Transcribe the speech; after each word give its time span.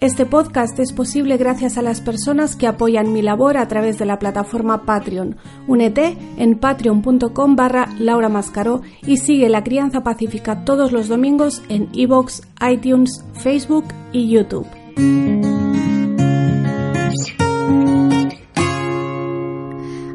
Este 0.00 0.24
podcast 0.24 0.78
es 0.78 0.94
posible 0.94 1.36
gracias 1.36 1.76
a 1.76 1.82
las 1.82 2.00
personas 2.00 2.56
que 2.56 2.66
apoyan 2.66 3.12
mi 3.12 3.20
labor 3.20 3.58
a 3.58 3.68
través 3.68 3.98
de 3.98 4.06
la 4.06 4.18
plataforma 4.18 4.86
Patreon. 4.86 5.36
Únete 5.66 6.16
en 6.38 6.58
patreon.com 6.58 7.54
barra 7.54 7.86
Laura 7.98 8.30
Mascaró 8.30 8.80
y 9.02 9.18
sigue 9.18 9.50
La 9.50 9.62
Crianza 9.62 10.02
Pacífica 10.02 10.64
todos 10.64 10.92
los 10.92 11.08
domingos 11.08 11.60
en 11.68 11.90
iVoox, 11.92 12.40
iTunes, 12.66 13.22
Facebook 13.34 13.88
y 14.10 14.30
YouTube. 14.30 14.66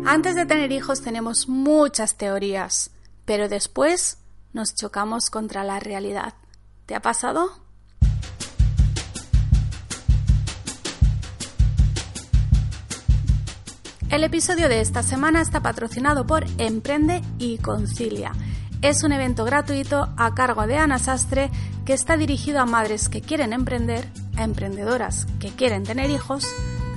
Antes 0.04 0.34
de 0.34 0.48
tener 0.48 0.72
hijos 0.72 1.04
tenemos 1.04 1.48
muchas 1.48 2.18
teorías, 2.18 2.90
pero 3.26 3.50
después 3.50 4.18
nos 4.52 4.74
chocamos 4.74 5.30
contra 5.30 5.64
la 5.64 5.80
realidad. 5.80 6.34
¿Te 6.88 6.96
ha 6.96 7.04
pasado? 7.04 7.65
El 14.16 14.24
episodio 14.24 14.70
de 14.70 14.80
esta 14.80 15.04
semana 15.04 15.42
está 15.42 15.60
patrocinado 15.60 16.26
por 16.26 16.46
Emprende 16.58 17.22
y 17.38 17.58
Concilia. 17.58 18.32
Es 18.82 19.04
un 19.04 19.12
evento 19.12 19.44
gratuito 19.44 20.08
a 20.16 20.34
cargo 20.34 20.66
de 20.68 20.78
Ana 20.78 21.00
Sastre 21.00 21.52
que 21.84 21.92
está 21.92 22.16
dirigido 22.16 22.62
a 22.62 22.66
madres 22.66 23.10
que 23.10 23.20
quieren 23.20 23.52
emprender, 23.52 24.08
a 24.38 24.46
emprendedoras 24.46 25.28
que 25.42 25.50
quieren 25.50 25.84
tener 25.84 26.12
hijos 26.12 26.48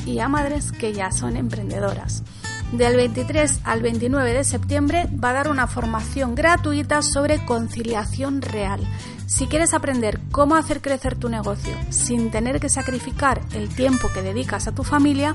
y 0.06 0.20
a 0.20 0.28
madres 0.28 0.70
que 0.70 0.92
ya 0.92 1.10
son 1.10 1.36
emprendedoras. 1.36 2.22
Del 2.70 2.94
23 2.94 3.62
al 3.64 3.82
29 3.82 4.32
de 4.34 4.44
septiembre 4.44 5.08
va 5.12 5.30
a 5.30 5.32
dar 5.32 5.50
una 5.50 5.66
formación 5.66 6.36
gratuita 6.36 7.02
sobre 7.02 7.44
conciliación 7.44 8.42
real. 8.42 8.80
Si 9.26 9.48
quieres 9.48 9.74
aprender 9.74 10.20
cómo 10.30 10.54
hacer 10.54 10.80
crecer 10.80 11.16
tu 11.16 11.28
negocio 11.28 11.74
sin 11.90 12.30
tener 12.30 12.60
que 12.60 12.68
sacrificar 12.68 13.40
el 13.54 13.68
tiempo 13.70 14.08
que 14.14 14.22
dedicas 14.22 14.68
a 14.68 14.72
tu 14.72 14.84
familia, 14.84 15.34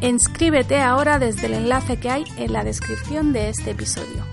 Inscríbete 0.00 0.80
ahora 0.80 1.18
desde 1.18 1.46
el 1.46 1.54
enlace 1.54 1.98
que 1.98 2.08
hay 2.08 2.24
en 2.36 2.52
la 2.52 2.62
descripción 2.62 3.32
de 3.32 3.48
este 3.48 3.72
episodio. 3.72 4.24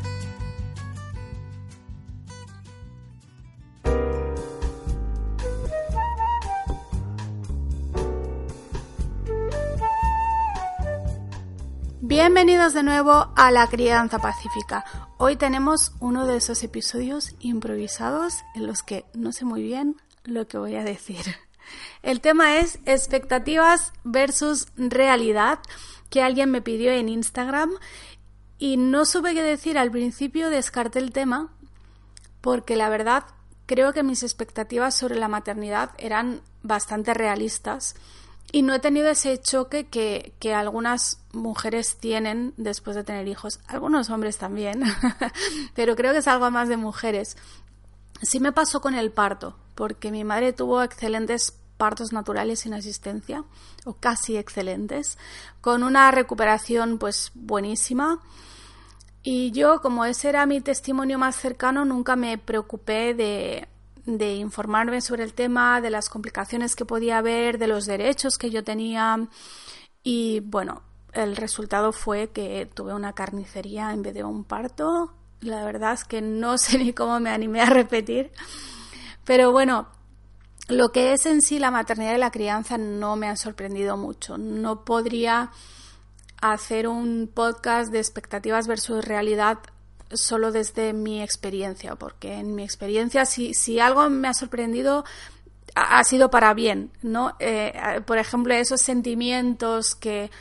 Bienvenidos 12.00 12.76
de 12.76 12.84
nuevo 12.84 13.34
a 13.36 13.50
La 13.50 13.66
Crianza 13.66 14.20
Pacífica. 14.20 14.86
Hoy 15.18 15.36
tenemos 15.36 15.94
uno 16.00 16.28
de 16.28 16.38
esos 16.38 16.62
episodios 16.64 17.34
improvisados 17.40 18.44
en 18.54 18.68
los 18.68 18.84
que 18.84 19.06
no 19.16 19.32
sé 19.32 19.46
muy 19.46 19.64
bien 19.64 19.96
lo 20.26 20.48
que 20.48 20.60
voy 20.60 20.76
a 20.76 20.84
decir. 20.84 21.26
El 22.04 22.22
tema 22.22 22.58
es 22.58 22.80
expectativas 22.86 23.94
versus 24.04 24.68
realidad, 24.78 25.60
que 26.10 26.22
alguien 26.22 26.52
me 26.52 26.62
pidió 26.62 26.92
en 26.92 27.10
Instagram. 27.10 27.72
Y 28.58 28.78
no 28.78 29.06
supe 29.06 29.34
qué 29.34 29.44
decir. 29.44 29.78
Al 29.78 29.92
principio, 29.92 30.50
descarté 30.50 31.00
el 31.00 31.12
tema, 31.12 31.52
porque 32.42 32.76
la 32.76 32.90
verdad 32.90 33.26
creo 33.66 33.94
que 33.94 34.04
mis 34.04 34.24
expectativas 34.24 34.96
sobre 34.96 35.16
la 35.16 35.28
maternidad 35.28 35.92
eran 35.98 36.42
bastante 36.64 37.14
realistas. 37.14 37.96
Y 38.52 38.62
no 38.62 38.74
he 38.74 38.80
tenido 38.80 39.10
ese 39.10 39.40
choque 39.42 39.88
que, 39.88 40.34
que, 40.40 40.54
algunas 40.54 41.20
mujeres 41.34 41.98
tienen 41.98 42.54
después 42.58 42.96
de 42.96 43.04
tener 43.04 43.28
hijos, 43.28 43.60
algunos 43.68 44.10
hombres 44.10 44.38
también, 44.38 44.84
pero 45.76 45.96
creo 45.96 46.14
que 46.14 46.20
es 46.20 46.28
algo 46.28 46.50
más 46.52 46.70
de 46.70 46.78
mujeres. 46.78 47.38
Sí 48.22 48.40
me 48.40 48.54
pasó 48.54 48.80
con 48.82 48.94
el 48.96 49.12
parto, 49.12 49.58
porque 49.76 50.12
mi 50.12 50.24
madre 50.24 50.54
tuvo 50.54 50.82
excelentes 50.82 51.54
partos 51.78 52.14
naturales 52.14 52.62
sin 52.62 52.74
asistencia 52.74 53.44
o 53.84 53.94
casi 53.94 54.38
excelentes, 54.38 55.18
con 55.62 55.84
una 55.84 56.10
recuperación 56.12 56.98
pues 56.98 57.32
buenísima. 57.36 58.22
Y 59.22 59.52
yo, 59.52 59.82
como 59.82 60.06
ese 60.06 60.30
era 60.30 60.46
mi 60.46 60.62
testimonio 60.62 61.18
más 61.18 61.36
cercano, 61.36 61.84
nunca 61.84 62.16
me 62.16 62.38
preocupé 62.38 63.14
de, 63.14 63.68
de 64.06 64.36
informarme 64.36 65.02
sobre 65.02 65.24
el 65.24 65.34
tema, 65.34 65.82
de 65.82 65.90
las 65.90 66.10
complicaciones 66.10 66.76
que 66.76 66.86
podía 66.86 67.18
haber, 67.18 67.58
de 67.58 67.68
los 67.68 67.86
derechos 67.86 68.38
que 68.38 68.52
yo 68.52 68.64
tenía. 68.64 69.28
Y 70.04 70.42
bueno, 70.42 70.84
el 71.14 71.36
resultado 71.36 71.92
fue 71.92 72.30
que 72.30 72.70
tuve 72.72 72.94
una 72.94 73.14
carnicería 73.14 73.92
en 73.92 74.04
vez 74.04 74.14
de 74.14 74.24
un 74.24 74.44
parto. 74.44 75.14
La 75.42 75.66
verdad 75.66 75.94
es 75.94 76.04
que 76.04 76.22
no 76.22 76.58
sé 76.60 76.78
ni 76.78 76.94
cómo 76.94 77.20
me 77.20 77.32
animé 77.32 77.62
a 77.62 77.70
repetir. 77.70 78.32
Pero 79.26 79.52
bueno, 79.52 79.88
lo 80.68 80.92
que 80.92 81.14
es 81.14 81.26
en 81.26 81.42
sí 81.42 81.60
la 81.60 81.72
maternidad 81.72 82.16
y 82.16 82.20
la 82.20 82.32
crianza 82.32 82.78
no 82.78 83.16
me 83.16 83.28
han 83.28 83.38
sorprendido 83.38 83.98
mucho. 83.98 84.38
No 84.38 84.86
podría 84.86 85.52
hacer 86.42 86.88
un 86.88 87.30
podcast 87.34 87.92
de 87.92 88.00
expectativas 88.00 88.68
versus 88.68 89.04
realidad 89.04 89.60
solo 90.12 90.52
desde 90.52 90.94
mi 90.94 91.22
experiencia, 91.22 91.96
porque 91.96 92.36
en 92.36 92.56
mi 92.56 92.64
experiencia 92.64 93.26
si, 93.26 93.54
si 93.54 93.80
algo 93.80 94.10
me 94.10 94.28
ha 94.28 94.34
sorprendido 94.34 95.04
ha, 95.76 96.04
sido 96.04 96.30
para 96.30 96.54
bien, 96.54 96.92
¿no? 97.02 97.36
Eh, 97.40 98.02
por 98.06 98.18
ejemplo, 98.18 98.54
esos 98.54 98.82
sentimientos 98.82 99.94
que 99.94 100.32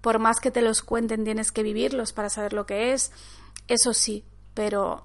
por 0.00 0.20
más 0.20 0.38
que 0.38 0.52
te 0.52 0.62
los 0.62 0.82
cuenten 0.82 1.24
tienes 1.24 1.50
que 1.50 1.64
vivirlos 1.64 2.12
para 2.12 2.30
saber 2.30 2.52
lo 2.52 2.66
que 2.66 2.92
es, 2.92 3.10
eso 3.66 3.92
sí, 3.92 4.24
pero 4.54 5.04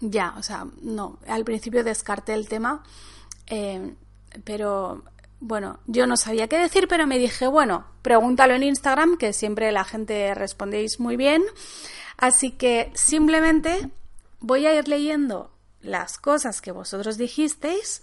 ya, 0.00 0.34
o 0.38 0.42
sea, 0.42 0.66
no, 0.82 1.18
al 1.26 1.44
principio 1.44 1.84
descarté 1.84 2.34
el 2.34 2.48
tema 2.48 2.82
eh, 3.50 3.94
pero 4.44 5.02
bueno, 5.40 5.80
yo 5.86 6.06
no 6.06 6.16
sabía 6.16 6.48
qué 6.48 6.58
decir, 6.58 6.86
pero 6.88 7.06
me 7.06 7.18
dije, 7.18 7.46
bueno, 7.48 7.84
pregúntalo 8.02 8.54
en 8.54 8.62
Instagram, 8.62 9.18
que 9.18 9.32
siempre 9.32 9.72
la 9.72 9.84
gente 9.84 10.34
respondéis 10.34 11.00
muy 11.00 11.16
bien. 11.16 11.42
Así 12.16 12.52
que 12.52 12.92
simplemente 12.94 13.90
voy 14.38 14.66
a 14.66 14.74
ir 14.74 14.86
leyendo 14.88 15.50
las 15.80 16.18
cosas 16.18 16.60
que 16.60 16.72
vosotros 16.72 17.16
dijisteis 17.16 18.02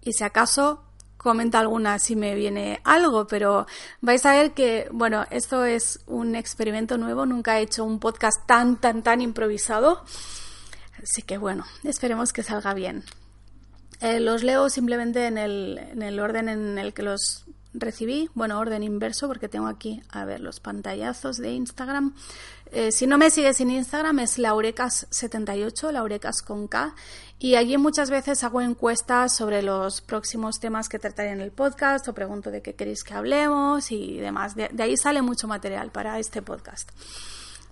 y 0.00 0.12
si 0.12 0.22
acaso 0.22 0.84
comenta 1.16 1.58
alguna 1.58 1.98
si 1.98 2.14
me 2.14 2.36
viene 2.36 2.80
algo, 2.84 3.26
pero 3.26 3.66
vais 4.00 4.24
a 4.24 4.32
ver 4.32 4.52
que, 4.52 4.88
bueno, 4.92 5.26
esto 5.30 5.64
es 5.64 5.98
un 6.06 6.36
experimento 6.36 6.98
nuevo, 6.98 7.26
nunca 7.26 7.58
he 7.58 7.62
hecho 7.62 7.84
un 7.84 7.98
podcast 7.98 8.46
tan, 8.46 8.76
tan, 8.76 9.02
tan 9.02 9.20
improvisado. 9.20 10.04
Así 11.02 11.22
que 11.22 11.38
bueno, 11.38 11.64
esperemos 11.84 12.32
que 12.32 12.42
salga 12.42 12.74
bien. 12.74 13.04
Eh, 14.00 14.20
los 14.20 14.42
leo 14.42 14.68
simplemente 14.68 15.26
en 15.26 15.38
el, 15.38 15.78
en 15.78 16.02
el 16.02 16.20
orden 16.20 16.48
en 16.48 16.78
el 16.78 16.92
que 16.92 17.02
los 17.02 17.46
recibí, 17.78 18.30
bueno, 18.34 18.58
orden 18.58 18.82
inverso, 18.82 19.28
porque 19.28 19.48
tengo 19.48 19.66
aquí, 19.66 20.02
a 20.10 20.24
ver, 20.24 20.40
los 20.40 20.60
pantallazos 20.60 21.36
de 21.36 21.52
Instagram. 21.52 22.14
Eh, 22.72 22.90
si 22.90 23.06
no 23.06 23.16
me 23.16 23.30
sigues 23.30 23.60
en 23.60 23.70
Instagram 23.70 24.18
es 24.18 24.38
laurecas78, 24.38 25.92
laurecas 25.92 26.42
con 26.42 26.68
K, 26.68 26.94
y 27.38 27.54
allí 27.54 27.76
muchas 27.78 28.10
veces 28.10 28.42
hago 28.44 28.60
encuestas 28.60 29.36
sobre 29.36 29.62
los 29.62 30.00
próximos 30.00 30.58
temas 30.58 30.88
que 30.88 30.98
trataré 30.98 31.30
en 31.30 31.40
el 31.40 31.52
podcast 31.52 32.08
o 32.08 32.14
pregunto 32.14 32.50
de 32.50 32.62
qué 32.62 32.74
queréis 32.74 33.04
que 33.04 33.14
hablemos 33.14 33.92
y 33.92 34.18
demás. 34.18 34.56
de 34.56 34.82
ahí 34.82 34.96
sale 34.96 35.22
mucho 35.22 35.46
material 35.46 35.90
para 35.90 36.18
este 36.18 36.42
podcast. 36.42 36.90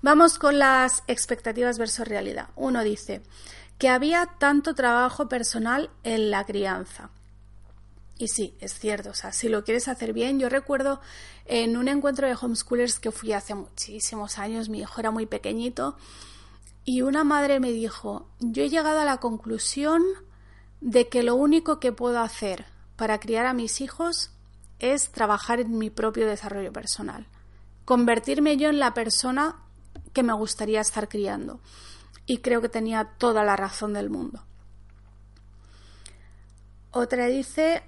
Vamos 0.04 0.38
con 0.38 0.58
las 0.58 1.02
expectativas 1.06 1.78
versus 1.78 2.06
realidad. 2.06 2.50
Uno 2.56 2.84
dice, 2.84 3.22
que 3.78 3.88
había 3.88 4.26
tanto 4.38 4.74
trabajo 4.74 5.30
personal 5.30 5.88
en 6.02 6.30
la 6.30 6.44
crianza. 6.44 7.08
Y 8.18 8.28
sí, 8.28 8.54
es 8.60 8.78
cierto, 8.78 9.08
o 9.08 9.14
sea, 9.14 9.32
si 9.32 9.48
lo 9.48 9.64
quieres 9.64 9.88
hacer 9.88 10.12
bien, 10.12 10.38
yo 10.38 10.50
recuerdo 10.50 11.00
en 11.46 11.78
un 11.78 11.88
encuentro 11.88 12.26
de 12.26 12.36
homeschoolers 12.38 13.00
que 13.00 13.12
fui 13.12 13.32
hace 13.32 13.54
muchísimos 13.54 14.38
años, 14.38 14.68
mi 14.68 14.80
hijo 14.80 15.00
era 15.00 15.10
muy 15.10 15.24
pequeñito, 15.24 15.96
y 16.84 17.00
una 17.00 17.24
madre 17.24 17.58
me 17.58 17.72
dijo, 17.72 18.28
yo 18.40 18.62
he 18.62 18.68
llegado 18.68 19.00
a 19.00 19.06
la 19.06 19.20
conclusión 19.20 20.02
de 20.82 21.08
que 21.08 21.22
lo 21.22 21.34
único 21.34 21.80
que 21.80 21.92
puedo 21.92 22.20
hacer 22.20 22.66
para 22.96 23.20
criar 23.20 23.46
a 23.46 23.54
mis 23.54 23.80
hijos 23.80 24.32
es 24.80 25.08
trabajar 25.12 25.60
en 25.60 25.78
mi 25.78 25.88
propio 25.88 26.26
desarrollo 26.26 26.74
personal, 26.74 27.26
convertirme 27.86 28.58
yo 28.58 28.68
en 28.68 28.78
la 28.78 28.92
persona 28.92 29.63
que 30.12 30.22
me 30.22 30.32
gustaría 30.32 30.80
estar 30.80 31.08
criando 31.08 31.60
y 32.26 32.38
creo 32.38 32.60
que 32.60 32.68
tenía 32.68 33.04
toda 33.18 33.44
la 33.44 33.56
razón 33.56 33.92
del 33.92 34.10
mundo. 34.10 34.42
Otra 36.90 37.26
dice, 37.26 37.82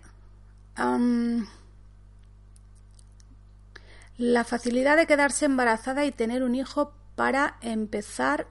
La 4.19 4.44
facilidad 4.44 4.97
de 4.97 5.06
quedarse 5.06 5.44
embarazada 5.44 6.05
y 6.05 6.12
tener 6.12 6.43
un 6.43 6.55
hijo 6.55 6.93
para 7.14 7.56
empezar. 7.61 8.49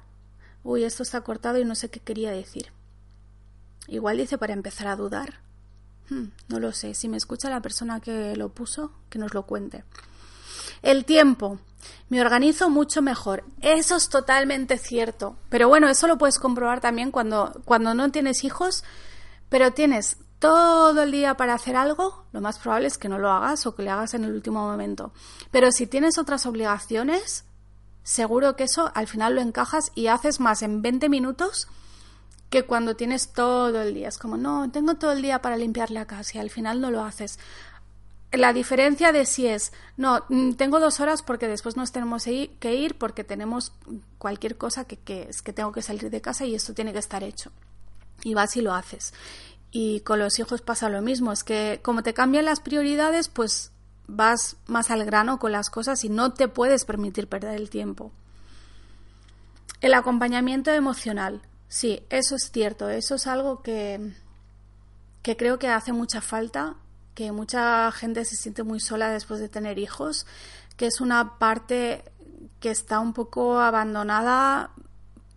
Uy, 0.64 0.84
esto 0.84 1.04
está 1.04 1.22
cortado 1.22 1.60
y 1.60 1.66
no 1.66 1.76
sé 1.76 1.90
qué 1.90 2.00
quería 2.00 2.32
decir. 2.32 2.72
Igual 3.88 4.18
dice 4.18 4.38
para 4.38 4.54
empezar 4.54 4.88
a 4.88 4.96
dudar. 4.96 5.42
Hmm, 6.10 6.28
no 6.48 6.60
lo 6.60 6.72
sé. 6.72 6.94
Si 6.94 7.10
me 7.10 7.18
escucha 7.18 7.50
la 7.50 7.62
persona 7.62 8.00
que 8.00 8.36
lo 8.36 8.50
puso, 8.50 8.92
que 9.10 9.20
nos 9.20 9.34
lo 9.34 9.46
cuente. 9.46 9.84
El 10.86 11.04
tiempo. 11.04 11.58
Me 12.10 12.22
organizo 12.22 12.70
mucho 12.70 13.02
mejor. 13.02 13.44
Eso 13.62 13.96
es 13.96 14.08
totalmente 14.08 14.78
cierto. 14.78 15.36
Pero 15.50 15.68
bueno, 15.68 15.90
eso 15.90 16.06
lo 16.06 16.20
puedes 16.20 16.38
comprobar 16.38 16.80
también 16.80 17.10
cuando, 17.10 17.60
cuando 17.66 17.96
no 17.96 18.12
tienes 18.12 18.44
hijos, 18.44 18.84
pero 19.50 19.72
tienes 19.72 20.18
todo 20.38 21.02
el 21.02 21.12
día 21.12 21.38
para 21.38 21.56
hacer 21.56 21.76
algo, 21.76 22.26
lo 22.32 22.40
más 22.40 22.60
probable 22.60 22.86
es 22.86 23.00
que 23.00 23.10
no 23.10 23.18
lo 23.18 23.32
hagas 23.32 23.66
o 23.66 23.74
que 23.74 23.82
lo 23.82 23.94
hagas 23.94 24.14
en 24.14 24.26
el 24.26 24.34
último 24.36 24.60
momento. 24.60 25.12
Pero 25.50 25.72
si 25.72 25.88
tienes 25.88 26.20
otras 26.20 26.46
obligaciones, 26.46 27.46
seguro 28.04 28.56
que 28.56 28.66
eso 28.66 28.92
al 28.94 29.08
final 29.08 29.34
lo 29.34 29.42
encajas 29.42 29.92
y 29.96 30.06
haces 30.06 30.40
más 30.40 30.62
en 30.62 30.84
20 30.84 31.10
minutos 31.10 31.68
que 32.52 32.64
cuando 32.64 32.96
tienes 32.96 33.34
todo 33.34 33.82
el 33.82 33.96
día. 33.96 34.10
Es 34.10 34.20
como, 34.20 34.38
no, 34.38 34.70
tengo 34.70 34.94
todo 34.94 35.14
el 35.14 35.24
día 35.24 35.42
para 35.42 35.58
limpiar 35.58 35.90
la 35.90 36.06
casa 36.06 36.38
y 36.38 36.42
al 36.42 36.52
final 36.52 36.80
no 36.80 36.92
lo 36.92 37.04
haces. 37.04 37.40
La 38.32 38.52
diferencia 38.52 39.12
de 39.12 39.26
si 39.26 39.48
es, 39.48 39.72
no, 39.98 40.26
mm, 40.30 40.54
tengo 40.54 40.80
dos 40.80 41.00
horas 41.00 41.22
porque 41.22 41.48
después 41.48 41.78
nos 41.78 41.92
tenemos 41.92 42.26
que 42.26 42.76
ir 42.76 42.98
porque 42.98 43.24
tenemos 43.24 43.72
cualquier 44.18 44.58
cosa 44.58 44.86
que, 44.86 44.98
que 44.98 45.24
es 45.30 45.42
que 45.42 45.54
tengo 45.54 45.72
que 45.72 45.82
salir 45.82 46.10
de 46.10 46.22
casa 46.22 46.46
y 46.46 46.56
esto 46.56 46.74
tiene 46.74 46.92
que 46.92 47.00
estar 47.00 47.24
hecho. 47.24 47.52
Y 48.24 48.34
vas 48.34 48.58
y 48.58 48.62
lo 48.62 48.74
haces. 48.74 49.14
Y 49.72 50.02
con 50.02 50.20
los 50.20 50.40
hijos 50.40 50.62
pasa 50.62 50.90
lo 50.90 51.02
mismo, 51.02 51.32
es 51.32 51.44
que 51.44 51.80
como 51.84 52.04
te 52.04 52.14
cambian 52.14 52.46
las 52.46 52.60
prioridades, 52.60 53.30
pues 53.30 53.72
vas 54.08 54.58
más 54.68 54.92
al 54.92 55.06
grano 55.06 55.40
con 55.40 55.52
las 55.52 55.70
cosas 55.70 56.04
y 56.04 56.10
no 56.10 56.34
te 56.34 56.48
puedes 56.48 56.86
permitir 56.86 57.28
perder 57.28 57.56
el 57.56 57.70
tiempo. 57.70 58.12
El 59.82 59.94
acompañamiento 59.94 60.72
emocional. 60.72 61.42
Sí, 61.68 62.04
eso 62.10 62.36
es 62.36 62.52
cierto, 62.52 62.90
eso 62.90 63.16
es 63.16 63.28
algo 63.28 63.62
que, 63.62 64.14
que 65.22 65.36
creo 65.36 65.60
que 65.60 65.68
hace 65.68 65.92
mucha 65.92 66.22
falta, 66.22 66.76
que 67.16 67.32
mucha 67.32 67.92
gente 67.92 68.26
se 68.26 68.36
siente 68.36 68.64
muy 68.64 68.80
sola 68.80 69.10
después 69.10 69.40
de 69.40 69.50
tener 69.50 69.80
hijos, 69.80 70.28
que 70.78 70.86
es 70.86 71.02
una 71.02 71.40
parte 71.40 72.04
que 72.60 72.70
está 72.70 73.00
un 73.00 73.14
poco 73.14 73.60
abandonada 73.60 74.72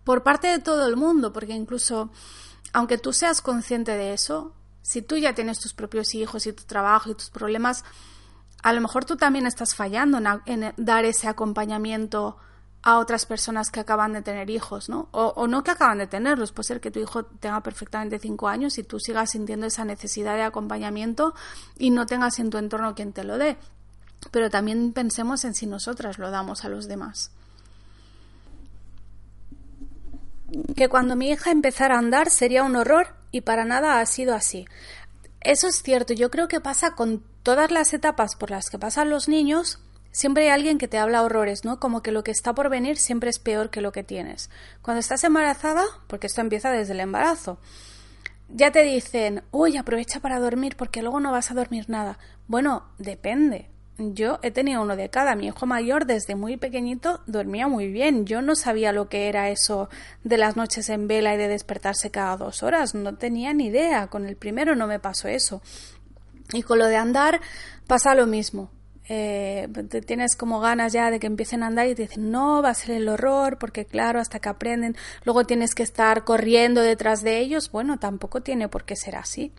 por 0.03 0.23
parte 0.23 0.47
de 0.47 0.59
todo 0.59 0.87
el 0.87 0.97
mundo, 0.97 1.33
porque 1.33 1.53
incluso 1.53 2.11
aunque 2.73 2.97
tú 2.97 3.13
seas 3.13 3.41
consciente 3.41 3.93
de 3.93 4.13
eso, 4.13 4.53
si 4.81 5.01
tú 5.01 5.17
ya 5.17 5.33
tienes 5.33 5.59
tus 5.59 5.73
propios 5.73 6.13
hijos 6.15 6.45
y 6.45 6.53
tu 6.53 6.63
trabajo 6.63 7.09
y 7.09 7.15
tus 7.15 7.29
problemas, 7.29 7.83
a 8.61 8.73
lo 8.73 8.81
mejor 8.81 9.05
tú 9.05 9.17
también 9.17 9.45
estás 9.45 9.75
fallando 9.75 10.19
en, 10.45 10.73
dar 10.77 11.05
ese 11.05 11.27
acompañamiento 11.27 12.37
a 12.81 12.97
otras 12.97 13.25
personas 13.25 13.71
que 13.71 13.81
acaban 13.81 14.13
de 14.13 14.21
tener 14.21 14.49
hijos, 14.49 14.89
¿no? 14.89 15.09
O, 15.11 15.47
no 15.47 15.63
que 15.63 15.71
acaban 15.71 15.97
de 15.97 16.07
tenerlos, 16.07 16.51
puede 16.51 16.67
ser 16.67 16.79
que 16.79 16.91
tu 16.91 16.99
hijo 16.99 17.25
tenga 17.25 17.61
perfectamente 17.61 18.19
cinco 18.19 18.47
años 18.47 18.77
y 18.77 18.83
tú 18.83 18.99
sigas 18.99 19.31
sintiendo 19.31 19.65
esa 19.65 19.83
necesidad 19.83 20.35
de 20.35 20.43
acompañamiento 20.43 21.33
y 21.77 21.89
no 21.89 22.05
tengas 22.05 22.39
en 22.39 22.49
tu 22.49 22.57
entorno 22.57 22.95
quien 22.95 23.11
te 23.11 23.23
lo 23.23 23.37
dé. 23.37 23.57
Pero 24.31 24.49
también 24.49 24.93
pensemos 24.93 25.43
en 25.45 25.55
si 25.55 25.65
nosotras 25.65 26.17
lo 26.19 26.31
damos 26.31 26.63
a 26.65 26.69
los 26.69 26.87
demás. 26.87 27.31
que 30.75 30.89
cuando 30.89 31.15
mi 31.15 31.29
hija 31.29 31.51
empezara 31.51 31.95
a 31.95 31.99
andar 31.99 32.29
sería 32.29 32.63
un 32.63 32.75
horror 32.75 33.15
y 33.31 33.41
para 33.41 33.65
nada 33.65 33.99
ha 33.99 34.05
sido 34.05 34.33
así. 34.33 34.65
Eso 35.41 35.67
es 35.67 35.81
cierto, 35.81 36.13
yo 36.13 36.29
creo 36.29 36.47
que 36.47 36.59
pasa 36.59 36.95
con 36.95 37.23
todas 37.43 37.71
las 37.71 37.93
etapas 37.93 38.35
por 38.35 38.51
las 38.51 38.69
que 38.69 38.79
pasan 38.79 39.09
los 39.09 39.29
niños, 39.29 39.79
siempre 40.11 40.45
hay 40.45 40.49
alguien 40.49 40.77
que 40.77 40.87
te 40.87 40.97
habla 40.97 41.23
horrores, 41.23 41.65
¿no? 41.65 41.79
Como 41.79 42.01
que 42.01 42.11
lo 42.11 42.23
que 42.23 42.31
está 42.31 42.53
por 42.53 42.69
venir 42.69 42.97
siempre 42.97 43.29
es 43.29 43.39
peor 43.39 43.69
que 43.69 43.81
lo 43.81 43.91
que 43.91 44.03
tienes. 44.03 44.49
Cuando 44.81 44.99
estás 44.99 45.23
embarazada, 45.23 45.83
porque 46.07 46.27
esto 46.27 46.41
empieza 46.41 46.71
desde 46.71 46.93
el 46.93 46.99
embarazo, 46.99 47.59
ya 48.49 48.71
te 48.71 48.83
dicen, 48.83 49.43
uy, 49.51 49.77
aprovecha 49.77 50.19
para 50.19 50.39
dormir 50.39 50.75
porque 50.75 51.01
luego 51.01 51.19
no 51.19 51.31
vas 51.31 51.51
a 51.51 51.55
dormir 51.55 51.89
nada. 51.89 52.17
Bueno, 52.47 52.89
depende 52.97 53.69
yo 53.99 54.39
he 54.41 54.51
tenido 54.51 54.81
uno 54.81 54.95
de 54.95 55.09
cada. 55.09 55.35
Mi 55.35 55.47
hijo 55.47 55.65
mayor 55.65 56.05
desde 56.05 56.35
muy 56.35 56.57
pequeñito 56.57 57.21
dormía 57.27 57.67
muy 57.67 57.91
bien. 57.91 58.25
Yo 58.25 58.41
no 58.41 58.55
sabía 58.55 58.93
lo 58.93 59.09
que 59.09 59.27
era 59.27 59.49
eso 59.49 59.89
de 60.23 60.37
las 60.37 60.55
noches 60.55 60.89
en 60.89 61.07
vela 61.07 61.33
y 61.33 61.37
de 61.37 61.47
despertarse 61.47 62.09
cada 62.09 62.37
dos 62.37 62.63
horas. 62.63 62.95
No 62.95 63.15
tenía 63.15 63.53
ni 63.53 63.67
idea. 63.67 64.07
Con 64.07 64.25
el 64.25 64.37
primero 64.37 64.75
no 64.75 64.87
me 64.87 64.99
pasó 64.99 65.27
eso. 65.27 65.61
Y 66.53 66.63
con 66.63 66.79
lo 66.79 66.87
de 66.87 66.95
andar 66.95 67.41
pasa 67.87 68.15
lo 68.15 68.25
mismo. 68.25 68.71
Eh, 69.11 69.67
tienes 70.05 70.35
como 70.35 70.59
ganas 70.59 70.93
ya 70.93 71.09
de 71.09 71.19
que 71.19 71.25
empiecen 71.25 71.63
a 71.63 71.67
andar 71.67 71.87
y 71.87 71.95
te 71.95 72.03
dicen 72.03 72.29
no, 72.29 72.61
va 72.61 72.69
a 72.69 72.75
ser 72.75 72.91
el 72.91 73.09
horror, 73.09 73.57
porque 73.57 73.85
claro, 73.85 74.19
hasta 74.19 74.39
que 74.39 74.49
aprenden, 74.49 74.95
luego 75.25 75.45
tienes 75.45 75.73
que 75.73 75.81
estar 75.81 76.23
corriendo 76.23 76.81
detrás 76.81 77.23
de 77.23 77.39
ellos. 77.39 77.71
Bueno, 77.71 77.97
tampoco 77.97 78.41
tiene 78.41 78.69
por 78.69 78.85
qué 78.85 78.95
ser 78.95 79.15
así. 79.15 79.51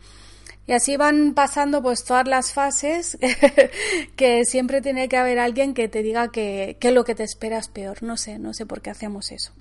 Y 0.69 0.73
así 0.73 0.97
van 0.97 1.35
pasando 1.35 1.83
pues 1.83 2.05
todas 2.05 2.29
las 2.29 2.53
fases 2.53 3.19
que 4.17 4.45
siempre 4.45 4.81
tiene 4.81 5.09
que 5.09 5.17
haber 5.17 5.41
alguien 5.41 5.75
que 5.75 5.89
te 5.89 6.05
diga 6.05 6.31
que, 6.31 6.77
que 6.79 6.93
lo 6.93 7.05
que 7.05 7.17
te 7.17 7.25
espera 7.25 7.59
es 7.59 7.67
peor. 7.67 8.05
No 8.05 8.17
sé, 8.17 8.39
no 8.39 8.55
sé 8.55 8.67
por 8.67 8.81
qué 8.81 8.91
hacemos 8.91 9.33
eso. 9.33 9.53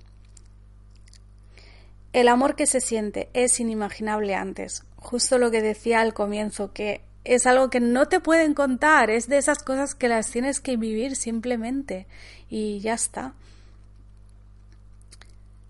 El 2.13 2.27
amor 2.27 2.55
que 2.55 2.67
se 2.67 2.79
siente 2.79 3.29
es 3.33 3.59
inimaginable 3.59 4.35
antes. 4.35 4.83
Justo 4.97 5.39
lo 5.39 5.49
que 5.49 5.63
decía 5.63 6.01
al 6.01 6.13
comienzo, 6.13 6.73
que 6.73 7.01
es 7.29 7.45
algo 7.45 7.69
que 7.69 7.79
no 7.79 8.07
te 8.07 8.19
pueden 8.19 8.55
contar, 8.55 9.11
es 9.11 9.27
de 9.27 9.37
esas 9.37 9.59
cosas 9.59 9.93
que 9.93 10.09
las 10.09 10.31
tienes 10.31 10.59
que 10.59 10.77
vivir 10.77 11.15
simplemente 11.15 12.07
y 12.49 12.79
ya 12.79 12.95
está. 12.95 13.33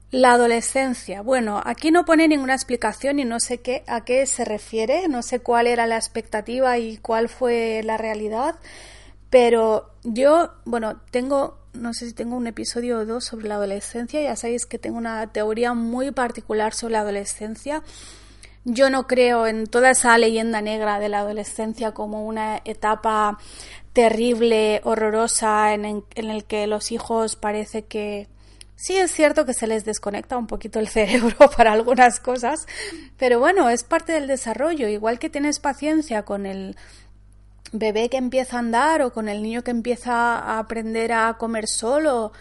La 0.10 0.34
adolescencia. 0.34 1.22
Bueno, 1.22 1.62
aquí 1.64 1.92
no 1.92 2.06
pone 2.06 2.30
ninguna 2.30 2.56
explicación 2.56 3.20
y 3.20 3.26
no 3.26 3.42
sé 3.42 3.60
qué, 3.60 3.84
a 3.88 4.06
qué 4.06 4.26
se 4.26 4.46
refiere, 4.46 5.10
no 5.10 5.22
sé 5.22 5.42
cuál 5.42 5.68
era 5.68 5.86
la 5.86 5.98
expectativa 5.98 6.78
y 6.78 6.98
cuál 6.98 7.28
fue 7.28 7.82
la 7.84 7.98
realidad, 7.98 8.56
pero 9.30 9.92
yo, 10.04 10.54
bueno, 10.64 11.02
tengo, 11.12 11.60
no 11.74 11.94
sé 11.94 12.08
si 12.08 12.14
tengo 12.14 12.38
un 12.38 12.48
episodio 12.48 13.00
o 13.00 13.06
dos 13.06 13.26
sobre 13.26 13.50
la 13.50 13.56
adolescencia, 13.56 14.22
ya 14.22 14.38
sabéis 14.38 14.66
que 14.66 14.80
tengo 14.80 14.98
una 14.98 15.28
teoría 15.34 15.74
muy 15.74 16.12
particular 16.12 16.74
sobre 16.74 16.94
la 16.94 17.02
adolescencia. 17.02 17.83
Yo 18.71 18.90
no 18.90 19.07
creo 19.07 19.47
en 19.47 19.66
toda 19.66 19.90
esa 19.92 20.18
leyenda 20.18 20.61
negra 20.61 20.99
de 20.99 21.09
la 21.09 21.19
adolescencia 21.19 21.92
como 21.92 22.26
una 22.26 22.61
etapa 22.66 23.40
terrible, 23.94 24.81
horrorosa, 24.83 25.73
en, 25.73 26.04
en 26.16 26.30
el 26.30 26.45
que 26.45 26.68
los 26.68 26.92
hijos 26.92 27.35
parece 27.35 27.83
que 27.85 28.28
Sí 28.76 28.95
es 28.95 29.11
cierto 29.11 29.45
que 29.45 29.54
se 29.54 29.68
les 29.68 29.83
desconecta 29.83 30.38
un 30.38 30.47
poquito 30.47 30.80
el 30.80 30.88
cerebro 30.97 31.35
para 31.57 31.73
algunas 31.73 32.21
cosas, 32.21 32.66
pero 33.18 33.38
bueno, 33.38 33.69
es 33.69 33.83
parte 33.83 34.14
del 34.14 34.26
desarrollo. 34.26 34.88
Igual 34.88 35.19
que 35.19 35.30
tienes 35.30 35.59
paciencia 35.59 36.23
con 36.23 36.45
el 36.45 36.78
bebé 37.73 38.09
que 38.09 38.16
empieza 38.16 38.56
a 38.56 38.59
andar 38.59 39.02
o 39.02 39.11
con 39.11 39.28
el 39.28 39.44
niño 39.44 39.64
que 39.64 39.71
empieza 39.71 40.40
a 40.40 40.59
aprender 40.59 41.11
a 41.11 41.33
comer 41.38 41.68
solo 41.68 42.31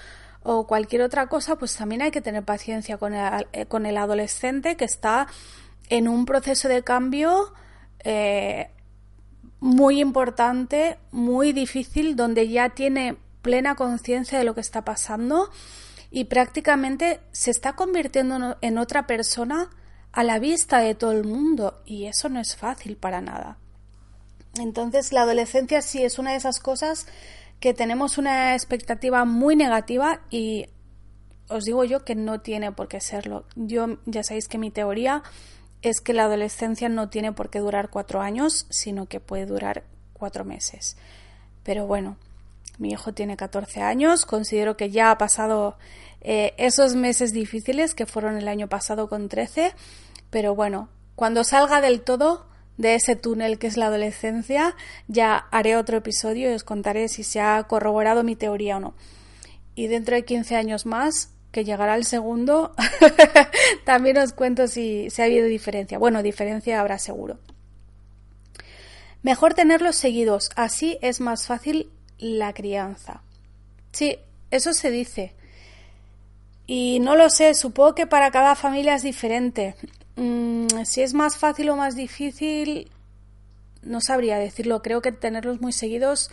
o 0.44 0.68
cualquier 0.68 1.02
otra 1.02 1.26
cosa, 1.26 1.56
pues 1.56 1.74
también 1.74 2.02
hay 2.02 2.12
que 2.12 2.20
tener 2.20 2.44
paciencia 2.44 2.98
con 2.98 3.14
el, 3.14 3.48
eh, 3.52 3.66
con 3.66 3.84
el 3.84 3.96
adolescente 3.96 4.76
que 4.76 4.84
está 4.84 5.26
en 5.88 6.08
un 6.08 6.26
proceso 6.26 6.68
de 6.68 6.82
cambio 6.82 7.52
eh, 8.04 8.70
muy 9.60 10.00
importante, 10.00 10.98
muy 11.10 11.52
difícil, 11.52 12.16
donde 12.16 12.48
ya 12.48 12.70
tiene 12.70 13.16
plena 13.42 13.74
conciencia 13.74 14.38
de 14.38 14.44
lo 14.44 14.54
que 14.54 14.60
está 14.60 14.84
pasando 14.84 15.50
y 16.10 16.24
prácticamente 16.24 17.20
se 17.32 17.50
está 17.50 17.74
convirtiendo 17.74 18.56
en 18.60 18.78
otra 18.78 19.06
persona 19.06 19.70
a 20.12 20.24
la 20.24 20.38
vista 20.38 20.78
de 20.78 20.94
todo 20.94 21.12
el 21.12 21.24
mundo 21.24 21.82
y 21.84 22.06
eso 22.06 22.28
no 22.28 22.40
es 22.40 22.56
fácil 22.56 22.96
para 22.96 23.20
nada. 23.20 23.58
Entonces 24.58 25.12
la 25.12 25.22
adolescencia 25.22 25.82
sí 25.82 26.02
es 26.02 26.18
una 26.18 26.32
de 26.32 26.38
esas 26.38 26.60
cosas 26.60 27.06
que 27.60 27.74
tenemos 27.74 28.18
una 28.18 28.54
expectativa 28.54 29.24
muy 29.24 29.56
negativa 29.56 30.20
y 30.30 30.66
os 31.48 31.64
digo 31.64 31.84
yo 31.84 32.04
que 32.04 32.14
no 32.14 32.40
tiene 32.40 32.72
por 32.72 32.88
qué 32.88 33.00
serlo. 33.00 33.44
Yo 33.56 33.98
ya 34.06 34.22
sabéis 34.22 34.48
que 34.48 34.58
mi 34.58 34.70
teoría 34.70 35.22
es 35.82 36.00
que 36.00 36.12
la 36.12 36.24
adolescencia 36.24 36.88
no 36.88 37.08
tiene 37.08 37.32
por 37.32 37.50
qué 37.50 37.60
durar 37.60 37.90
cuatro 37.90 38.20
años, 38.20 38.66
sino 38.70 39.06
que 39.06 39.20
puede 39.20 39.46
durar 39.46 39.84
cuatro 40.12 40.44
meses. 40.44 40.96
Pero 41.62 41.86
bueno, 41.86 42.16
mi 42.78 42.90
hijo 42.92 43.12
tiene 43.12 43.36
14 43.36 43.82
años, 43.82 44.24
considero 44.24 44.76
que 44.76 44.90
ya 44.90 45.10
ha 45.10 45.18
pasado 45.18 45.76
eh, 46.20 46.54
esos 46.58 46.94
meses 46.94 47.32
difíciles 47.32 47.94
que 47.94 48.06
fueron 48.06 48.36
el 48.36 48.48
año 48.48 48.68
pasado 48.68 49.08
con 49.08 49.28
13, 49.28 49.74
pero 50.30 50.54
bueno, 50.54 50.88
cuando 51.14 51.44
salga 51.44 51.80
del 51.80 52.02
todo 52.02 52.46
de 52.76 52.94
ese 52.94 53.16
túnel 53.16 53.58
que 53.58 53.66
es 53.66 53.76
la 53.76 53.86
adolescencia, 53.86 54.76
ya 55.08 55.36
haré 55.50 55.76
otro 55.76 55.96
episodio 55.96 56.50
y 56.50 56.54
os 56.54 56.62
contaré 56.62 57.08
si 57.08 57.24
se 57.24 57.40
ha 57.40 57.62
corroborado 57.64 58.22
mi 58.22 58.36
teoría 58.36 58.76
o 58.76 58.80
no. 58.80 58.94
Y 59.74 59.88
dentro 59.88 60.14
de 60.14 60.24
15 60.24 60.56
años 60.56 60.86
más, 60.86 61.30
que 61.50 61.64
llegará 61.64 61.94
el 61.94 62.04
segundo, 62.04 62.74
también 63.84 64.18
os 64.18 64.32
cuento 64.32 64.66
si, 64.66 65.10
si 65.10 65.22
ha 65.22 65.26
habido 65.26 65.46
diferencia. 65.46 65.98
Bueno, 65.98 66.22
diferencia 66.22 66.80
habrá 66.80 66.98
seguro. 66.98 67.38
Mejor 69.22 69.54
tenerlos 69.54 69.96
seguidos, 69.96 70.50
así 70.56 70.98
es 71.02 71.20
más 71.20 71.46
fácil 71.46 71.90
la 72.18 72.52
crianza. 72.52 73.22
Sí, 73.92 74.18
eso 74.50 74.72
se 74.72 74.90
dice. 74.90 75.34
Y 76.66 77.00
no 77.00 77.16
lo 77.16 77.30
sé, 77.30 77.54
supongo 77.54 77.94
que 77.94 78.06
para 78.06 78.30
cada 78.30 78.54
familia 78.54 78.94
es 78.94 79.02
diferente. 79.02 79.74
Mm, 80.16 80.66
si 80.84 81.02
es 81.02 81.14
más 81.14 81.36
fácil 81.36 81.70
o 81.70 81.76
más 81.76 81.96
difícil, 81.96 82.90
no 83.82 84.00
sabría 84.00 84.38
decirlo. 84.38 84.82
Creo 84.82 85.00
que 85.00 85.12
tenerlos 85.12 85.60
muy 85.60 85.72
seguidos 85.72 86.30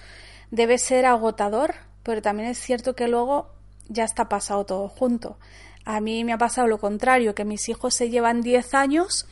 debe 0.51 0.77
ser 0.77 1.05
agotador, 1.05 1.75
pero 2.03 2.21
también 2.21 2.49
es 2.49 2.59
cierto 2.59 2.95
que 2.95 3.07
luego 3.07 3.54
ya 3.87 4.03
está 4.03 4.29
pasado 4.29 4.65
todo 4.65 4.87
junto. 4.87 5.37
A 5.85 6.01
mí 6.01 6.23
me 6.23 6.33
ha 6.33 6.37
pasado 6.37 6.67
lo 6.67 6.79
contrario, 6.79 7.35
que 7.35 7.45
mis 7.45 7.69
hijos 7.69 7.93
se 7.93 8.09
llevan 8.09 8.41
10 8.41 8.73
años, 8.73 9.27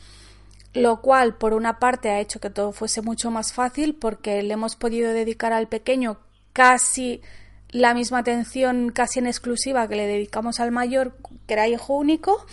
lo 0.72 1.00
cual 1.00 1.36
por 1.36 1.52
una 1.52 1.78
parte 1.78 2.10
ha 2.10 2.20
hecho 2.20 2.40
que 2.40 2.50
todo 2.50 2.72
fuese 2.72 3.02
mucho 3.02 3.30
más 3.30 3.52
fácil 3.52 3.94
porque 3.94 4.42
le 4.42 4.54
hemos 4.54 4.76
podido 4.76 5.12
dedicar 5.12 5.52
al 5.52 5.68
pequeño 5.68 6.18
casi 6.52 7.22
la 7.70 7.92
misma 7.92 8.18
atención 8.18 8.90
casi 8.90 9.18
en 9.18 9.26
exclusiva 9.26 9.88
que 9.88 9.96
le 9.96 10.06
dedicamos 10.06 10.60
al 10.60 10.70
mayor, 10.70 11.16
que 11.46 11.54
era 11.54 11.66
hijo 11.66 11.96
único. 11.96 12.46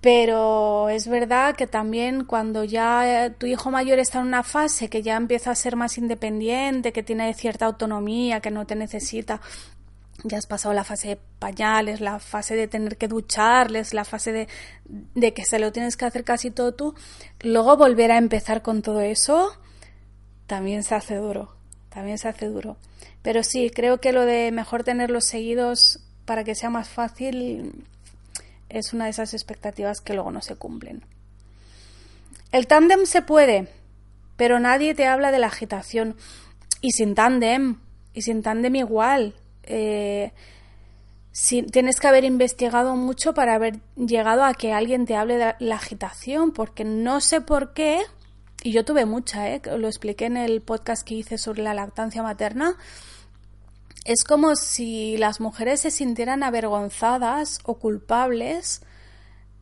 Pero 0.00 0.90
es 0.90 1.08
verdad 1.08 1.56
que 1.56 1.66
también 1.66 2.24
cuando 2.24 2.64
ya 2.64 3.32
tu 3.38 3.46
hijo 3.46 3.70
mayor 3.70 3.98
está 3.98 4.20
en 4.20 4.26
una 4.26 4.42
fase 4.42 4.90
que 4.90 5.00
ya 5.00 5.16
empieza 5.16 5.50
a 5.50 5.54
ser 5.54 5.76
más 5.76 5.96
independiente, 5.96 6.92
que 6.92 7.02
tiene 7.02 7.32
cierta 7.32 7.64
autonomía, 7.64 8.40
que 8.40 8.50
no 8.50 8.66
te 8.66 8.74
necesita 8.74 9.40
ya 10.24 10.38
has 10.38 10.46
pasado 10.46 10.74
la 10.74 10.84
fase 10.84 11.08
de 11.08 11.18
pañales, 11.38 12.00
la 12.00 12.18
fase 12.18 12.56
de 12.56 12.66
tener 12.66 12.96
que 12.96 13.08
ducharles, 13.08 13.94
la 13.94 14.04
fase 14.04 14.32
de, 14.32 14.48
de, 15.14 15.32
que 15.32 15.44
se 15.44 15.58
lo 15.58 15.70
tienes 15.70 15.96
que 15.96 16.06
hacer 16.06 16.24
casi 16.24 16.50
todo 16.50 16.74
tú, 16.74 16.94
luego 17.40 17.76
volver 17.76 18.10
a 18.10 18.18
empezar 18.18 18.62
con 18.62 18.82
todo 18.82 19.00
eso, 19.00 19.56
también 20.46 20.82
se 20.82 20.94
hace 20.94 21.16
duro, 21.16 21.54
también 21.90 22.18
se 22.18 22.28
hace 22.28 22.46
duro. 22.46 22.76
Pero 23.22 23.42
sí, 23.42 23.70
creo 23.70 24.00
que 24.00 24.12
lo 24.12 24.26
de 24.26 24.50
mejor 24.50 24.82
tenerlos 24.82 25.24
seguidos 25.24 26.00
para 26.24 26.44
que 26.44 26.54
sea 26.54 26.70
más 26.70 26.88
fácil 26.88 27.86
es 28.68 28.92
una 28.92 29.04
de 29.04 29.10
esas 29.10 29.34
expectativas 29.34 30.00
que 30.00 30.14
luego 30.14 30.30
no 30.30 30.42
se 30.42 30.56
cumplen. 30.56 31.04
El 32.50 32.66
tándem 32.66 33.06
se 33.06 33.22
puede, 33.22 33.68
pero 34.36 34.58
nadie 34.58 34.94
te 34.94 35.06
habla 35.06 35.32
de 35.32 35.38
la 35.38 35.48
agitación. 35.48 36.16
Y 36.80 36.92
sin 36.92 37.14
tándem, 37.14 37.78
y 38.12 38.22
sin 38.22 38.42
tándem 38.42 38.76
igual, 38.76 39.34
eh, 39.66 40.32
si, 41.32 41.62
tienes 41.62 41.98
que 41.98 42.06
haber 42.06 42.24
investigado 42.24 42.94
mucho 42.96 43.34
para 43.34 43.54
haber 43.54 43.80
llegado 43.96 44.44
a 44.44 44.54
que 44.54 44.72
alguien 44.72 45.06
te 45.06 45.16
hable 45.16 45.36
de 45.36 45.54
la 45.58 45.76
agitación, 45.76 46.52
porque 46.52 46.84
no 46.84 47.20
sé 47.20 47.40
por 47.40 47.72
qué, 47.72 48.02
y 48.62 48.72
yo 48.72 48.84
tuve 48.84 49.04
mucha, 49.04 49.50
¿eh? 49.50 49.60
lo 49.76 49.88
expliqué 49.88 50.26
en 50.26 50.36
el 50.36 50.62
podcast 50.62 51.06
que 51.06 51.14
hice 51.14 51.38
sobre 51.38 51.62
la 51.62 51.74
lactancia 51.74 52.22
materna, 52.22 52.76
es 54.04 54.22
como 54.22 54.54
si 54.54 55.16
las 55.16 55.40
mujeres 55.40 55.80
se 55.80 55.90
sintieran 55.90 56.42
avergonzadas 56.42 57.58
o 57.64 57.78
culpables 57.78 58.82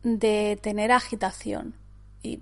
de 0.03 0.59
tener 0.61 0.91
agitación. 0.91 1.75
Y 2.21 2.41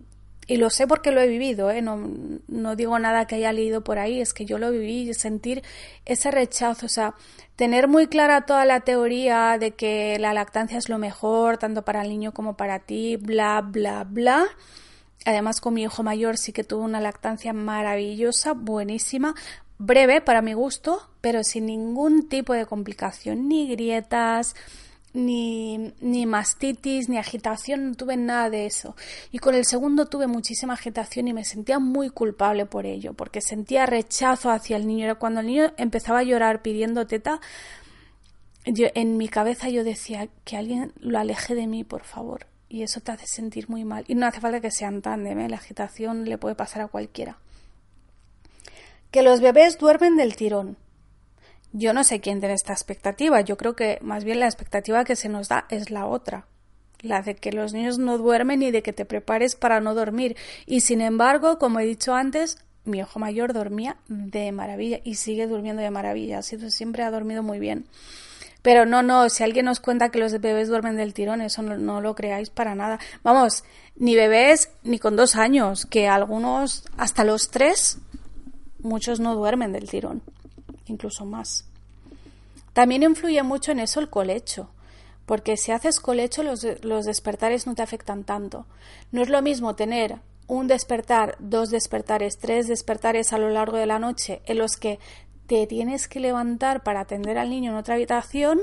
y 0.52 0.58
lo 0.58 0.70
sé 0.70 0.86
porque 0.86 1.12
lo 1.12 1.22
he 1.22 1.28
vivido, 1.28 1.72
¿eh? 1.72 1.82
no, 1.82 2.10
no, 2.50 2.76
digo 2.76 3.00
nada 3.00 3.26
que 3.26 3.36
haya 3.36 3.54
leído 3.54 3.86
por 3.86 4.00
ahí, 4.00 4.20
es 4.20 4.34
que 4.34 4.44
yo 4.44 4.58
lo 4.58 4.70
viví, 4.70 5.14
sentir 5.14 5.64
ese 6.04 6.30
rechazo, 6.30 6.88
o 6.88 6.90
sea, 6.90 7.16
tener 7.56 7.88
muy 7.88 8.08
clara 8.08 8.46
toda 8.46 8.66
la 8.66 8.82
teoría 8.82 9.58
de 9.58 9.72
que 9.72 10.20
la 10.20 10.34
lactancia 10.34 10.78
es 10.78 10.90
lo 10.90 10.98
mejor, 10.98 11.58
tanto 11.58 11.84
para 11.86 12.02
el 12.02 12.10
niño 12.10 12.34
como 12.34 12.58
para 12.58 12.80
ti, 12.80 13.16
bla, 13.16 13.62
bla, 13.62 14.04
bla. 14.04 14.46
Además, 15.24 15.62
con 15.62 15.76
mi 15.76 15.84
hijo 15.84 16.04
mayor 16.04 16.38
sí 16.38 16.52
que 16.52 16.66
tuvo 16.66 16.84
una 16.84 17.00
lactancia 17.00 17.54
maravillosa, 17.54 18.52
buenísima, 18.52 19.36
breve 19.78 20.20
para 20.20 20.42
mi 20.42 20.52
gusto, 20.52 21.10
pero 21.22 21.46
sin 21.46 21.68
ningún 21.68 22.28
tipo 22.28 22.52
de 22.52 22.66
complicación, 22.66 23.48
ni 23.48 23.70
grietas, 23.70 24.54
ni, 25.14 25.94
ni 26.00 26.26
mastitis, 26.26 27.10
ni 27.10 27.18
agitación, 27.18 27.90
no 27.90 27.96
tuve 27.96 28.18
nada 28.18 28.50
de 28.50 28.66
eso. 28.66 28.96
Y 29.32 29.40
con 29.40 29.56
el 29.56 29.66
segundo 29.66 30.06
tuve 30.06 30.28
muchísima 30.28 30.74
agitación 30.74 31.28
y 31.28 31.34
me 31.34 31.44
sentía 31.44 31.80
muy 31.80 32.10
culpable 32.10 32.66
por 32.66 32.86
ello, 32.86 33.14
porque 33.14 33.42
sentía 33.42 33.86
rechazo 33.86 34.50
hacia 34.50 34.78
el 34.78 34.88
niño. 34.88 35.18
Cuando 35.20 35.42
el 35.42 35.48
niño 35.48 35.74
empezaba 35.78 36.20
a 36.20 36.24
llorar 36.24 36.62
pidiendo 36.62 37.08
teta, 37.08 37.42
yo, 38.66 38.88
en 38.94 39.18
mi 39.18 39.28
cabeza 39.28 39.70
yo 39.70 39.84
decía 39.84 40.30
que 40.46 40.58
alguien 40.58 40.94
lo 41.00 41.20
aleje 41.20 41.56
de 41.56 41.68
mí, 41.68 41.84
por 41.84 42.04
favor. 42.04 42.48
Y 42.70 42.84
eso 42.84 43.02
te 43.02 43.12
hace 43.12 43.28
sentir 43.28 43.70
muy 43.70 43.84
mal. 43.84 44.06
Y 44.08 44.16
no 44.16 44.26
hace 44.26 44.40
falta 44.40 44.62
que 44.62 44.72
sean 44.72 45.02
tándem, 45.02 45.46
la 45.50 45.58
agitación 45.58 46.26
le 46.26 46.38
puede 46.38 46.56
pasar 46.56 46.84
a 46.84 46.88
cualquiera. 46.88 47.38
Que 49.10 49.24
los 49.24 49.42
bebés 49.42 49.78
duermen 49.78 50.16
del 50.16 50.38
tirón. 50.38 50.78
Yo 51.74 51.94
no 51.94 52.04
sé 52.04 52.20
quién 52.20 52.40
tiene 52.40 52.56
esta 52.56 52.74
expectativa. 52.74 53.42
Yo 53.42 53.56
creo 53.58 53.76
que 53.76 53.98
más 54.02 54.24
bien 54.24 54.40
la 54.40 54.48
expectativa 54.48 55.06
que 55.06 55.16
se 55.16 55.30
nos 55.30 55.48
da 55.48 55.66
es 55.70 55.90
la 55.90 56.06
otra. 56.06 56.46
La 57.00 57.22
de 57.22 57.36
que 57.36 57.52
los 57.52 57.74
niños 57.74 57.98
no 57.98 58.18
duermen 58.18 58.62
y 58.62 58.72
de 58.72 58.84
que 58.84 58.94
te 58.94 59.06
prepares 59.06 59.56
para 59.56 59.80
no 59.80 59.96
dormir. 59.96 60.36
Y 60.66 60.82
sin 60.82 61.02
embargo, 61.02 61.58
como 61.60 61.80
he 61.80 61.86
dicho 61.86 62.14
antes, 62.14 62.58
mi 62.84 63.00
hijo 63.00 63.20
mayor 63.20 63.54
dormía 63.54 63.98
de 64.08 64.52
maravilla 64.52 65.00
y 65.04 65.16
sigue 65.16 65.48
durmiendo 65.48 65.82
de 65.82 65.92
maravilla. 65.92 66.42
Siempre 66.42 67.04
ha 67.04 67.12
dormido 67.12 67.42
muy 67.42 67.60
bien. 67.60 67.86
Pero 68.62 68.86
no, 68.86 69.02
no, 69.02 69.30
si 69.30 69.44
alguien 69.44 69.66
nos 69.66 69.80
cuenta 69.80 70.10
que 70.10 70.20
los 70.20 70.40
bebés 70.40 70.68
duermen 70.68 70.98
del 70.98 71.14
tirón, 71.14 71.42
eso 71.42 71.64
no, 71.64 72.02
lo 72.02 72.16
creáis 72.16 72.52
para 72.52 72.76
nada. 72.76 73.00
Vamos, 73.24 73.64
ni 73.96 74.16
bebés 74.16 74.70
ni 74.84 75.00
con 75.00 75.16
dos 75.16 75.36
años, 75.36 75.88
que 75.88 76.08
algunos 76.08 76.84
hasta 76.98 77.24
los 77.24 77.50
tres, 77.50 77.98
muchos 78.80 79.20
no 79.20 79.34
duermen 79.36 79.72
del 79.72 79.90
tirón 79.90 80.22
incluso 80.92 81.26
más. 81.26 81.66
También 82.74 83.04
influye 83.04 83.42
mucho 83.44 83.72
en 83.72 83.80
eso 83.80 84.00
el 84.00 84.10
colecho, 84.10 84.70
porque 85.26 85.58
si 85.58 85.72
haces 85.72 86.00
colecho 86.00 86.44
los, 86.44 86.66
los 86.84 87.06
despertares 87.06 87.66
no 87.66 87.76
te 87.76 87.82
afectan 87.82 88.24
tanto. 88.24 88.66
No 89.12 89.22
es 89.22 89.30
lo 89.30 89.42
mismo 89.42 89.76
tener 89.76 90.20
un 90.48 90.68
despertar, 90.68 91.36
dos 91.40 91.70
despertares, 91.70 92.38
tres 92.38 92.68
despertares 92.68 93.34
a 93.34 93.38
lo 93.38 93.50
largo 93.50 93.78
de 93.78 93.86
la 93.86 94.00
noche 94.00 94.42
en 94.46 94.58
los 94.58 94.76
que 94.76 95.00
te 95.48 95.66
tienes 95.68 96.08
que 96.08 96.20
levantar 96.20 96.84
para 96.84 97.02
atender 97.02 97.38
al 97.38 97.50
niño 97.50 97.72
en 97.72 97.78
otra 97.78 97.96
habitación 97.96 98.60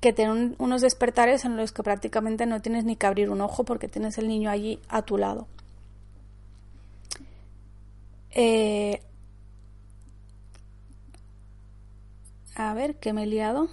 que 0.00 0.12
tener 0.12 0.54
unos 0.58 0.82
despertares 0.82 1.44
en 1.44 1.56
los 1.56 1.72
que 1.72 1.82
prácticamente 1.82 2.46
no 2.46 2.60
tienes 2.60 2.84
ni 2.84 2.96
que 2.96 3.06
abrir 3.06 3.30
un 3.30 3.40
ojo 3.40 3.64
porque 3.64 3.88
tienes 3.88 4.18
el 4.18 4.28
niño 4.28 4.50
allí 4.50 4.80
a 4.88 5.02
tu 5.02 5.18
lado. 5.18 5.46
Eh, 8.30 9.00
A 12.56 12.72
ver, 12.72 12.96
¿qué 12.96 13.12
me 13.12 13.24
he 13.24 13.26
liado? 13.26 13.68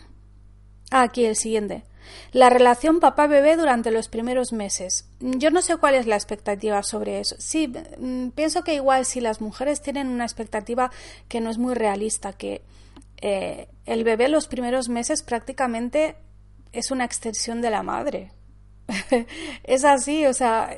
Ah, 0.92 1.04
aquí 1.04 1.24
el 1.26 1.38
siguiente. 1.38 1.86
La 2.34 2.50
relación 2.50 3.00
papá-bebé 3.00 3.56
durante 3.56 3.92
los 3.92 4.10
primeros 4.10 4.52
meses. 4.52 5.08
Yo 5.22 5.52
no 5.52 5.62
sé 5.62 5.78
cuál 5.78 5.96
es 5.96 6.06
la 6.06 6.16
expectativa 6.16 6.84
sobre 6.84 7.22
eso. 7.22 7.38
Sí, 7.40 7.72
mm, 7.98 8.32
pienso 8.32 8.66
que 8.66 8.76
igual 8.76 9.06
si 9.06 9.22
las 9.22 9.40
mujeres 9.40 9.82
tienen 9.82 10.10
una 10.10 10.26
expectativa 10.26 10.92
que 11.30 11.40
no 11.40 11.50
es 11.50 11.58
muy 11.58 11.76
realista, 11.76 12.34
que 12.34 12.62
eh, 13.22 13.70
el 13.86 14.04
bebé 14.04 14.28
los 14.28 14.48
primeros 14.48 14.90
meses 14.90 15.24
prácticamente 15.24 16.18
es 16.74 16.92
una 16.92 17.06
extensión 17.06 17.62
de 17.62 17.70
la 17.70 17.84
madre. 17.84 18.32
es 19.64 19.86
así, 19.86 20.26
o 20.26 20.34
sea, 20.34 20.78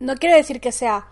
no 0.00 0.16
quiero 0.16 0.36
decir 0.36 0.60
que 0.60 0.70
sea 0.70 1.06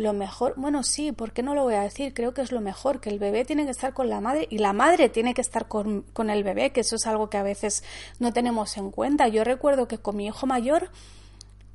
lo 0.00 0.12
mejor, 0.12 0.54
bueno, 0.56 0.82
sí, 0.82 1.12
¿por 1.12 1.32
qué 1.32 1.42
no 1.42 1.54
lo 1.54 1.62
voy 1.64 1.74
a 1.74 1.82
decir? 1.82 2.12
Creo 2.14 2.34
que 2.34 2.42
es 2.42 2.52
lo 2.52 2.60
mejor, 2.60 3.00
que 3.00 3.10
el 3.10 3.18
bebé 3.18 3.44
tiene 3.44 3.64
que 3.64 3.70
estar 3.70 3.94
con 3.94 4.08
la 4.08 4.20
madre 4.20 4.46
y 4.50 4.58
la 4.58 4.72
madre 4.72 5.08
tiene 5.08 5.34
que 5.34 5.40
estar 5.40 5.68
con, 5.68 6.02
con, 6.12 6.30
el 6.30 6.42
bebé, 6.44 6.70
que 6.70 6.80
eso 6.80 6.96
es 6.96 7.06
algo 7.06 7.30
que 7.30 7.36
a 7.36 7.42
veces 7.42 7.84
no 8.18 8.32
tenemos 8.32 8.76
en 8.76 8.90
cuenta. 8.90 9.28
Yo 9.28 9.44
recuerdo 9.44 9.88
que 9.88 9.98
con 9.98 10.16
mi 10.16 10.26
hijo 10.26 10.46
mayor 10.46 10.90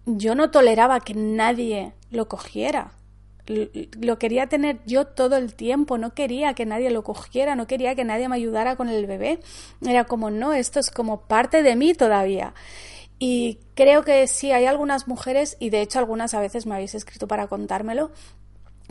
yo 0.06 0.36
no 0.36 0.52
toleraba 0.52 1.00
que 1.00 1.14
nadie 1.14 1.94
lo 2.12 2.28
cogiera. 2.28 2.92
Lo 3.48 4.18
quería 4.18 4.48
tener 4.48 4.80
yo 4.88 5.06
todo 5.06 5.38
el 5.38 5.54
tiempo, 5.54 6.00
no 6.00 6.16
quería 6.16 6.56
que 6.56 6.66
nadie 6.66 6.90
lo 6.90 7.04
cogiera, 7.04 7.56
no 7.56 7.68
quería 7.68 7.94
que 7.94 8.04
nadie 8.04 8.28
me 8.28 8.36
ayudara 8.36 8.76
con 8.76 8.90
el 8.90 9.06
bebé. 9.06 9.40
Era 9.86 10.06
como, 10.06 10.32
no, 10.32 10.54
esto 10.54 10.80
es 10.80 10.90
como 10.90 11.22
parte 11.22 11.62
de 11.62 11.76
mí 11.76 11.94
todavía. 11.94 12.56
Y 13.18 13.60
creo 13.76 14.04
que 14.04 14.28
sí, 14.28 14.52
hay 14.52 14.66
algunas 14.66 15.08
mujeres, 15.08 15.58
y 15.60 15.70
de 15.70 15.82
hecho 15.82 16.00
algunas 16.00 16.34
a 16.34 16.40
veces 16.40 16.66
me 16.66 16.76
habéis 16.76 16.96
escrito 16.96 17.28
para 17.28 17.48
contármelo, 17.48 18.12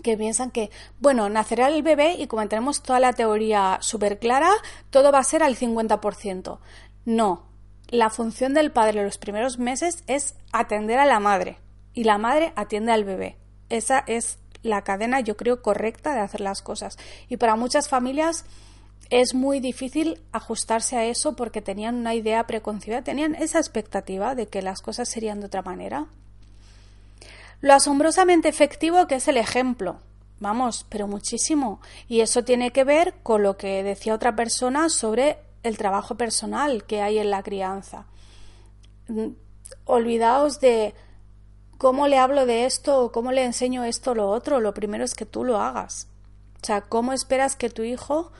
que 0.03 0.17
piensan 0.17 0.51
que, 0.51 0.71
bueno, 0.99 1.29
nacerá 1.29 1.69
el 1.69 1.83
bebé 1.83 2.15
y 2.19 2.27
como 2.27 2.47
tenemos 2.49 2.83
toda 2.83 3.01
la 3.01 3.13
teoría 3.13 3.79
súper 3.81 4.19
clara, 4.19 4.51
todo 4.91 5.13
va 5.13 5.19
a 5.19 5.25
ser 5.25 5.43
al 5.43 5.57
50%. 5.57 6.59
No, 7.05 7.47
la 7.89 8.11
función 8.11 8.55
del 8.55 8.73
padre 8.73 9.01
en 9.01 9.07
los 9.07 9.19
primeros 9.19 9.59
meses 9.59 10.03
es 10.07 10.35
atender 10.53 10.99
a 10.99 11.07
la 11.07 11.21
madre 11.21 11.59
y 11.93 12.05
la 12.05 12.19
madre 12.19 12.53
atiende 12.57 12.93
al 12.93 13.05
bebé. 13.05 13.39
Esa 13.69 14.03
es 14.07 14.39
la 14.63 14.83
cadena, 14.83 15.21
yo 15.21 15.37
creo, 15.37 15.63
correcta 15.63 16.15
de 16.15 16.21
hacer 16.21 16.41
las 16.41 16.63
cosas. 16.63 16.97
Y 17.29 17.37
para 17.37 17.57
muchas 17.57 17.89
familias 17.89 18.45
es 19.21 19.33
muy 19.33 19.61
difícil 19.61 20.21
ajustarse 20.33 20.97
a 20.97 21.05
eso 21.05 21.37
porque 21.37 21.63
tenían 21.63 21.95
una 21.95 22.17
idea 22.17 22.49
preconcebida, 22.49 23.03
tenían 23.03 23.37
esa 23.37 23.59
expectativa 23.59 24.35
de 24.35 24.49
que 24.49 24.61
las 24.61 24.83
cosas 24.83 25.09
serían 25.09 25.39
de 25.39 25.47
otra 25.47 25.63
manera. 25.63 26.07
Lo 27.61 27.75
asombrosamente 27.75 28.49
efectivo 28.49 29.07
que 29.07 29.15
es 29.15 29.29
el 29.29 29.37
ejemplo. 29.37 30.01
vamos, 30.41 30.85
pero 30.89 31.07
muchísimo. 31.07 31.81
Y 32.09 32.21
eso 32.23 32.43
tiene 32.43 32.73
que 32.73 32.83
ver 32.83 33.15
con 33.23 33.45
lo 33.45 33.57
que 33.57 33.85
decía 33.85 34.15
otra 34.15 34.35
persona 34.35 34.89
sobre 34.89 35.39
el 35.63 35.79
trabajo 35.79 36.17
personal 36.17 36.85
que 36.85 37.01
hay 37.01 37.19
en 37.19 37.31
la 37.31 37.45
crianza. 37.45 38.07
Mm, 39.07 39.29
olvidaos 39.85 40.59
de 40.59 40.93
cómo 41.79 42.09
le 42.09 42.19
hablo 42.19 42.47
de 42.47 42.67
esto 42.67 43.01
o 43.01 43.13
cómo 43.13 43.31
le 43.31 43.45
enseño 43.45 43.85
esto 43.85 44.11
o 44.11 44.15
lo 44.17 44.29
otro. 44.29 44.59
Lo 44.59 44.75
primero 44.75 45.05
es 45.05 45.15
que 45.15 45.25
tú 45.25 45.45
lo 45.45 45.61
hagas. 45.61 46.09
O 46.61 46.67
sea, 46.67 46.81
¿cómo 46.81 47.13
esperas 47.13 47.55
que 47.55 47.71
tu 47.71 47.85
hijo 47.85 48.33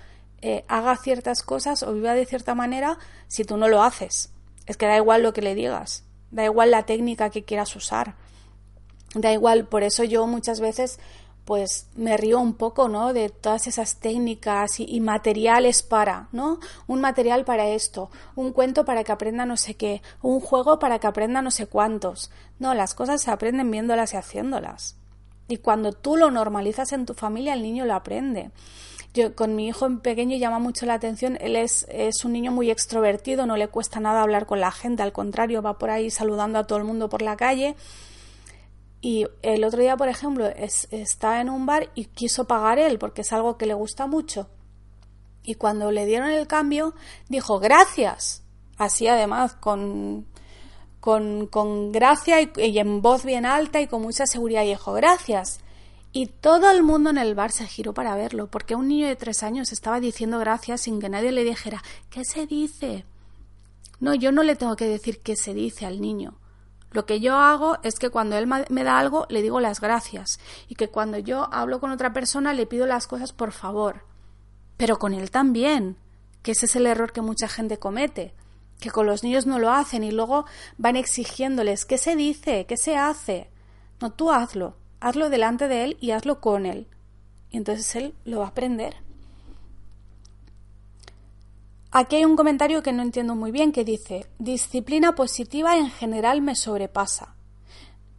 eh, 0.47 0.63
haga 0.69 0.95
ciertas 0.97 1.43
cosas 1.43 1.83
o 1.83 1.95
viva 1.95 2.13
de 2.13 2.27
cierta 2.27 2.55
manera 2.55 2.99
si 3.29 3.45
tú 3.45 3.57
no 3.57 3.67
lo 3.67 3.83
haces? 3.83 4.31
Es 4.67 4.77
que 4.77 4.85
da 4.85 4.99
igual 4.99 5.23
lo 5.23 5.33
que 5.33 5.41
le 5.41 5.55
digas, 5.55 6.05
da 6.31 6.45
igual 6.45 6.71
la 6.71 6.85
técnica 6.85 7.31
que 7.31 7.45
quieras 7.45 7.75
usar, 7.77 8.15
da 9.15 9.33
igual, 9.33 9.67
por 9.67 9.83
eso 9.83 10.05
yo 10.05 10.27
muchas 10.27 10.61
veces 10.61 10.99
pues 11.47 11.89
me 11.97 12.19
río 12.19 12.41
un 12.41 12.53
poco, 12.53 12.89
¿no? 12.89 13.15
De 13.15 13.31
todas 13.31 13.67
esas 13.67 13.97
técnicas 13.97 14.81
y, 14.81 15.01
materiales 15.01 15.83
para, 15.83 16.29
¿no? 16.33 16.59
Un 16.87 17.01
material 17.01 17.47
para 17.47 17.69
esto, 17.69 18.11
un 18.35 18.53
cuento 18.53 18.85
para 18.85 19.03
que 19.03 19.13
aprenda 19.13 19.47
no 19.47 19.57
sé 19.57 19.77
qué, 19.77 20.03
un 20.21 20.41
juego 20.41 20.79
para 20.79 20.99
que 20.99 21.07
aprenda 21.07 21.41
no 21.41 21.51
sé 21.51 21.67
cuántos. 21.67 22.31
No, 22.59 22.75
las 22.75 22.95
cosas 22.95 23.23
se 23.23 23.31
aprenden 23.31 23.71
viéndolas 23.71 24.13
y 24.13 24.17
haciéndolas. 24.19 24.97
Y 25.49 25.59
cuando 25.59 25.93
tú 25.93 26.17
lo 26.17 26.31
normalizas 26.31 26.93
en 26.93 27.07
tu 27.07 27.15
familia, 27.15 27.55
el 27.55 27.63
niño 27.63 27.85
lo 27.85 27.95
aprende. 27.95 28.51
Yo 29.15 29.35
con 29.35 29.55
mi 29.57 29.69
hijo 29.69 29.89
pequeño 30.01 30.37
llama 30.37 30.59
mucho 30.59 30.87
la 30.87 30.95
atención, 30.95 31.39
él 31.41 31.57
es, 31.57 31.87
es 31.89 32.25
un 32.25 32.33
niño 32.33 32.53
muy 32.53 32.71
extrovertido, 32.71 33.47
no 33.47 33.57
le 33.57 33.69
cuesta 33.69 34.01
nada 34.01 34.23
hablar 34.23 34.45
con 34.45 34.61
la 34.61 34.73
gente, 34.73 35.03
al 35.03 35.13
contrario, 35.13 35.63
va 35.63 35.79
por 35.79 35.91
ahí 35.91 36.11
saludando 36.11 36.59
a 36.59 36.67
todo 36.67 36.79
el 36.79 36.85
mundo 36.85 37.09
por 37.09 37.23
la 37.23 37.37
calle 37.37 37.77
y 39.05 39.27
el 39.43 39.65
otro 39.65 39.83
día, 39.83 39.99
por 39.99 40.09
ejemplo, 40.09 40.47
está 40.47 41.43
en 41.43 41.51
un 41.51 41.67
bar 41.67 41.91
y 41.95 42.07
quiso 42.07 42.47
pagar 42.47 42.79
él 42.79 42.99
porque 42.99 43.21
es 43.21 43.35
algo 43.35 43.59
que 43.59 43.67
le 43.67 43.75
gusta 43.75 44.07
mucho. 44.07 44.49
Y 45.43 45.57
cuando 45.57 45.91
le 45.91 46.07
dieron 46.07 46.31
el 46.31 46.47
cambio, 46.47 46.95
dijo 47.29 47.61
gracias. 47.61 48.43
Así 48.79 49.07
además, 49.07 49.57
con, 49.57 50.27
con, 51.01 51.49
con 51.49 51.93
gracia 51.93 52.41
y, 52.41 52.79
en 52.79 53.03
voz 53.03 53.27
bien 53.27 53.45
alta 53.45 53.83
y 53.83 53.89
con 53.89 54.01
mucha 54.01 54.25
seguridad. 54.25 54.63
Dijo 54.63 54.95
gracias. 54.95 55.61
Y 56.17 56.27
todo 56.27 56.71
el 56.71 56.85
mundo 56.85 57.11
en 57.11 57.19
el 57.19 57.35
bar 57.35 57.51
se 57.51 57.67
giró 57.67 57.93
para 57.93 58.15
verlo, 58.15 58.47
porque 58.47 58.77
un 58.77 58.87
niño 58.87 59.09
de 59.09 59.17
tres 59.17 59.43
años 59.43 59.73
estaba 59.73 59.99
diciendo 59.99 60.39
gracias 60.39 60.83
sin 60.83 61.01
que 61.01 61.09
nadie 61.09 61.33
le 61.33 61.43
dijera 61.43 61.83
¿qué 62.09 62.25
se 62.25 62.47
dice? 62.47 63.05
No, 63.99 64.15
yo 64.15 64.31
no 64.31 64.45
le 64.45 64.55
tengo 64.55 64.77
que 64.77 64.87
decir 64.87 65.23
qué 65.23 65.35
se 65.35 65.55
dice 65.55 65.87
al 65.87 66.01
niño. 66.01 66.39
Lo 66.93 67.05
que 67.05 67.19
yo 67.19 67.35
hago 67.35 67.79
es 67.83 67.97
que 67.97 68.11
cuando 68.11 68.39
él 68.39 68.47
me 68.47 68.85
da 68.85 69.01
algo 69.01 69.27
le 69.29 69.43
digo 69.43 69.59
las 69.59 69.81
gracias 69.81 70.39
y 70.69 70.77
que 70.77 70.89
cuando 70.89 71.19
yo 71.19 71.53
hablo 71.53 71.81
con 71.81 71.91
otra 71.91 72.13
persona 72.13 72.53
le 72.53 72.67
pido 72.67 72.87
las 72.87 73.09
cosas 73.09 73.33
por 73.33 73.51
favor. 73.51 74.05
Pero 74.77 75.01
con 75.01 75.15
él 75.15 75.33
también, 75.33 75.97
que 76.43 76.53
ese 76.53 76.67
es 76.67 76.77
el 76.77 76.87
error 76.87 77.11
que 77.11 77.23
mucha 77.23 77.49
gente 77.49 77.81
comete, 77.81 78.35
que 78.79 78.93
con 78.93 79.07
los 79.07 79.25
niños 79.25 79.47
no 79.47 79.59
lo 79.59 79.73
hacen 79.73 80.05
y 80.05 80.13
luego 80.13 80.45
van 80.79 80.95
exigiéndoles 80.95 81.85
qué 81.85 81.99
se 81.99 82.15
dice, 82.15 82.67
qué 82.67 82.77
se 82.77 82.97
hace. 82.97 83.51
No, 84.01 84.13
tú 84.13 84.31
hazlo, 84.31 84.77
hazlo 85.05 85.29
delante 85.29 85.69
de 85.69 85.85
él 85.85 85.97
y 86.01 86.13
hazlo 86.13 86.41
con 86.41 86.65
él. 86.65 86.87
Y 87.51 87.59
entonces 87.59 87.95
él 87.95 88.15
lo 88.25 88.39
va 88.39 88.47
a 88.47 88.49
aprender. 88.49 88.97
Aquí 91.91 92.17
hay 92.17 92.25
un 92.25 92.37
comentario 92.37 92.83
que 92.83 92.93
no 92.93 93.03
entiendo 93.03 93.35
muy 93.35 93.53
bien 93.53 93.71
que 93.71 93.85
dice, 93.85 94.27
disciplina 94.39 95.15
positiva 95.15 95.77
en 95.77 95.91
general 95.91 96.41
me 96.41 96.57
sobrepasa. 96.57 97.35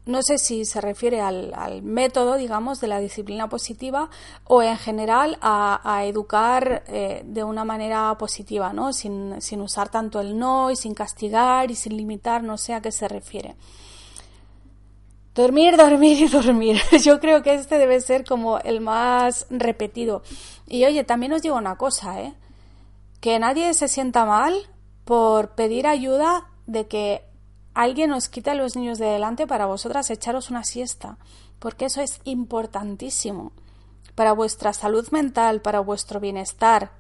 No 0.06 0.21
sé 0.21 0.38
si 0.38 0.63
se 0.65 0.80
refiere 0.80 1.21
al, 1.21 1.82
método, 1.82 2.38
digamos, 2.38 2.80
de 2.80 2.88
la 2.88 3.00
disciplina 3.00 3.50
positiva 3.50 4.12
o 4.43 4.62
en 4.62 4.78
general 4.78 5.39
a, 5.41 6.04
educar 6.06 6.84
eh, 6.88 7.24
de 7.26 7.43
una 7.43 7.65
manera 7.65 8.15
positiva, 8.19 8.71
¿no? 8.71 8.93
Sin, 8.93 9.41
sin 9.41 9.60
usar 9.62 9.89
tanto 9.89 10.21
el 10.21 10.38
no 10.38 10.69
y 10.69 10.76
sin 10.76 10.93
castigar 10.93 11.71
y 11.71 11.76
sin 11.76 11.98
limitar, 11.98 12.43
no 12.43 12.60
sé 12.60 12.76
a 12.76 12.82
qué 12.82 12.91
se 12.91 13.08
refiere. 13.08 13.56
Dormir, 15.36 15.76
dormir 15.76 16.17
y 16.21 16.28
dormir. 16.30 16.82
Yo 17.04 17.19
creo 17.19 17.43
que 17.43 17.54
este 17.54 17.78
debe 17.78 18.00
ser 18.00 18.24
como 18.24 18.58
el 18.60 18.80
más 18.80 19.45
repetido. 19.50 20.24
Y 20.65 20.86
oye, 20.86 21.04
también 21.04 21.34
os 21.34 21.41
digo 21.41 21.58
una 21.58 21.76
cosa, 21.76 22.21
¿eh? 22.21 22.34
que 23.19 23.38
nadie 23.38 23.74
se 23.74 23.89
sienta 23.89 24.24
mal 24.24 24.56
por 25.04 25.56
pedir 25.56 25.88
ayuda 25.88 26.48
de 26.67 26.88
que 26.88 27.26
alguien 27.74 28.13
os 28.13 28.30
quite 28.30 28.52
a 28.52 28.56
los 28.56 28.78
niños 28.78 28.98
de 28.98 29.08
delante 29.08 29.45
para 29.45 29.65
vosotras 29.65 30.10
echaros 30.10 30.50
una 30.50 30.63
siesta, 30.63 31.17
porque 31.60 31.86
eso 31.86 32.02
es 32.02 32.21
importantísimo 32.24 33.52
para 34.15 34.32
vuestra 34.32 34.71
salud 34.71 35.06
mental, 35.12 35.62
para 35.62 35.82
vuestro 35.82 36.21
bienestar. 36.21 36.91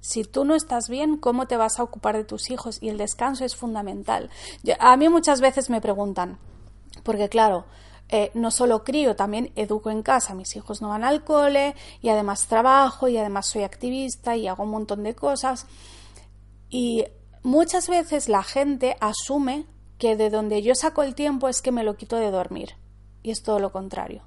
Si 0.00 0.22
tú 0.22 0.44
no 0.44 0.54
estás 0.54 0.88
bien, 0.88 1.16
¿cómo 1.16 1.46
te 1.46 1.56
vas 1.56 1.80
a 1.80 1.82
ocupar 1.82 2.16
de 2.16 2.24
tus 2.24 2.50
hijos? 2.50 2.78
Y 2.80 2.88
el 2.88 2.98
descanso 2.98 3.44
es 3.44 3.56
fundamental. 3.56 4.30
a 4.78 4.96
mí 4.96 5.08
muchas 5.08 5.40
veces 5.40 5.70
me 5.70 5.80
preguntan, 5.80 6.38
porque 7.02 7.28
claro, 7.28 7.64
eh, 8.10 8.30
no 8.34 8.50
solo 8.50 8.84
crío, 8.84 9.16
también 9.16 9.52
educo 9.54 9.90
en 9.90 10.02
casa. 10.02 10.34
Mis 10.34 10.56
hijos 10.56 10.80
no 10.80 10.88
van 10.88 11.04
al 11.04 11.24
cole 11.24 11.74
y 12.00 12.08
además 12.08 12.46
trabajo 12.46 13.08
y 13.08 13.18
además 13.18 13.46
soy 13.46 13.64
activista 13.64 14.36
y 14.36 14.48
hago 14.48 14.62
un 14.62 14.70
montón 14.70 15.02
de 15.02 15.14
cosas. 15.14 15.66
Y 16.70 17.04
muchas 17.42 17.88
veces 17.88 18.28
la 18.28 18.42
gente 18.42 18.96
asume 19.00 19.66
que 19.98 20.16
de 20.16 20.30
donde 20.30 20.62
yo 20.62 20.74
saco 20.74 21.02
el 21.02 21.14
tiempo 21.14 21.48
es 21.48 21.60
que 21.60 21.72
me 21.72 21.84
lo 21.84 21.96
quito 21.96 22.16
de 22.16 22.30
dormir. 22.30 22.76
Y 23.22 23.30
es 23.30 23.42
todo 23.42 23.58
lo 23.58 23.72
contrario. 23.72 24.22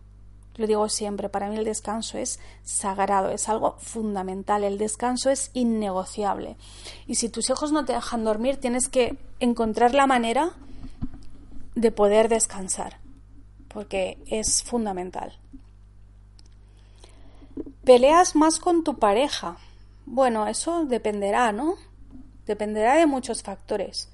Lo 0.57 0.67
digo 0.67 0.89
siempre, 0.89 1.29
para 1.29 1.49
mí 1.49 1.55
el 1.55 1.63
descanso 1.63 2.17
es 2.17 2.39
sagrado, 2.63 3.29
es 3.29 3.47
algo 3.47 3.77
fundamental, 3.79 4.63
el 4.63 4.77
descanso 4.77 5.29
es 5.29 5.49
innegociable. 5.53 6.57
Y 7.07 7.15
si 7.15 7.29
tus 7.29 7.49
hijos 7.49 7.71
no 7.71 7.85
te 7.85 7.93
dejan 7.93 8.25
dormir, 8.25 8.57
tienes 8.57 8.89
que 8.89 9.17
encontrar 9.39 9.93
la 9.93 10.07
manera 10.07 10.53
de 11.75 11.91
poder 11.91 12.29
descansar 12.29 12.99
porque 13.73 14.17
es 14.27 14.63
fundamental. 14.63 15.37
¿Peleas 17.83 18.35
más 18.35 18.59
con 18.59 18.83
tu 18.83 18.99
pareja? 18.99 19.57
Bueno, 20.05 20.47
eso 20.47 20.85
dependerá, 20.85 21.51
¿no? 21.51 21.75
Dependerá 22.45 22.95
de 22.95 23.05
muchos 23.05 23.43
factores. 23.43 24.09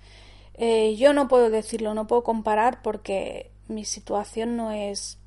Eh, 0.53 0.95
yo 0.97 1.13
no 1.13 1.27
puedo 1.27 1.49
decirlo, 1.49 1.93
no 1.93 2.07
puedo 2.07 2.23
comparar 2.23 2.81
porque 2.81 3.51
mi 3.67 3.85
situación 3.85 4.55
no 4.55 4.71
es 4.71 5.17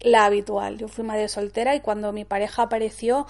la 0.00 0.24
habitual. 0.24 0.78
Yo 0.78 0.88
fui 0.88 1.04
madre 1.04 1.28
soltera 1.28 1.74
y 1.74 1.80
cuando 1.80 2.12
mi 2.12 2.24
pareja 2.24 2.62
apareció 2.62 3.26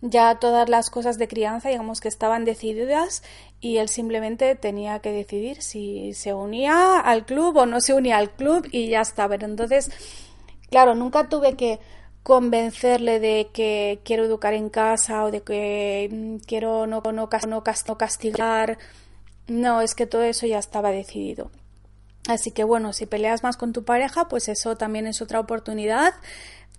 ya 0.00 0.38
todas 0.38 0.68
las 0.68 0.90
cosas 0.90 1.18
de 1.18 1.28
crianza, 1.28 1.68
digamos 1.68 2.00
que 2.00 2.08
estaban 2.08 2.44
decididas 2.44 3.22
y 3.60 3.78
él 3.78 3.88
simplemente 3.88 4.54
tenía 4.54 5.00
que 5.00 5.12
decidir 5.12 5.62
si 5.62 6.14
se 6.14 6.32
unía 6.32 7.00
al 7.00 7.26
club 7.26 7.56
o 7.56 7.66
no 7.66 7.80
se 7.80 7.94
unía 7.94 8.18
al 8.18 8.30
club 8.30 8.68
y 8.70 8.88
ya. 8.88 9.02
Pero 9.16 9.46
entonces, 9.46 9.90
claro, 10.70 10.94
nunca 10.94 11.28
tuve 11.28 11.56
que 11.56 11.80
convencerle 12.22 13.20
de 13.20 13.48
que 13.52 14.00
quiero 14.04 14.24
educar 14.24 14.54
en 14.54 14.68
casa 14.68 15.24
o 15.24 15.30
de 15.30 15.42
que 15.42 16.08
mm, 16.10 16.36
quiero 16.46 16.86
no, 16.86 17.00
no, 17.00 17.28
no 17.46 17.62
castigar. 17.98 18.78
No, 19.46 19.80
es 19.80 19.94
que 19.94 20.06
todo 20.06 20.22
eso 20.22 20.46
ya 20.46 20.58
estaba 20.58 20.90
decidido. 20.90 21.50
Así 22.28 22.50
que 22.50 22.64
bueno, 22.64 22.92
si 22.92 23.06
peleas 23.06 23.42
más 23.42 23.56
con 23.56 23.72
tu 23.72 23.84
pareja, 23.84 24.28
pues 24.28 24.48
eso 24.48 24.76
también 24.76 25.06
es 25.06 25.22
otra 25.22 25.40
oportunidad 25.40 26.12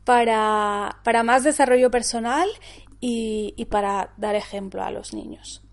para, 0.04 1.00
para 1.04 1.24
más 1.24 1.44
desarrollo 1.44 1.90
personal 1.90 2.48
y, 3.00 3.66
para 3.70 4.12
dar 4.18 4.36
ejemplo 4.36 4.84
a 4.84 4.92
los 4.92 5.14
niños. 5.14 5.64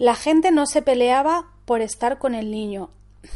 La 0.00 0.14
gente 0.14 0.50
no 0.50 0.64
se 0.64 0.80
peleaba 0.80 1.50
por 1.66 1.82
estar 1.82 2.18
con 2.18 2.34
el 2.34 2.50
niño. 2.50 2.88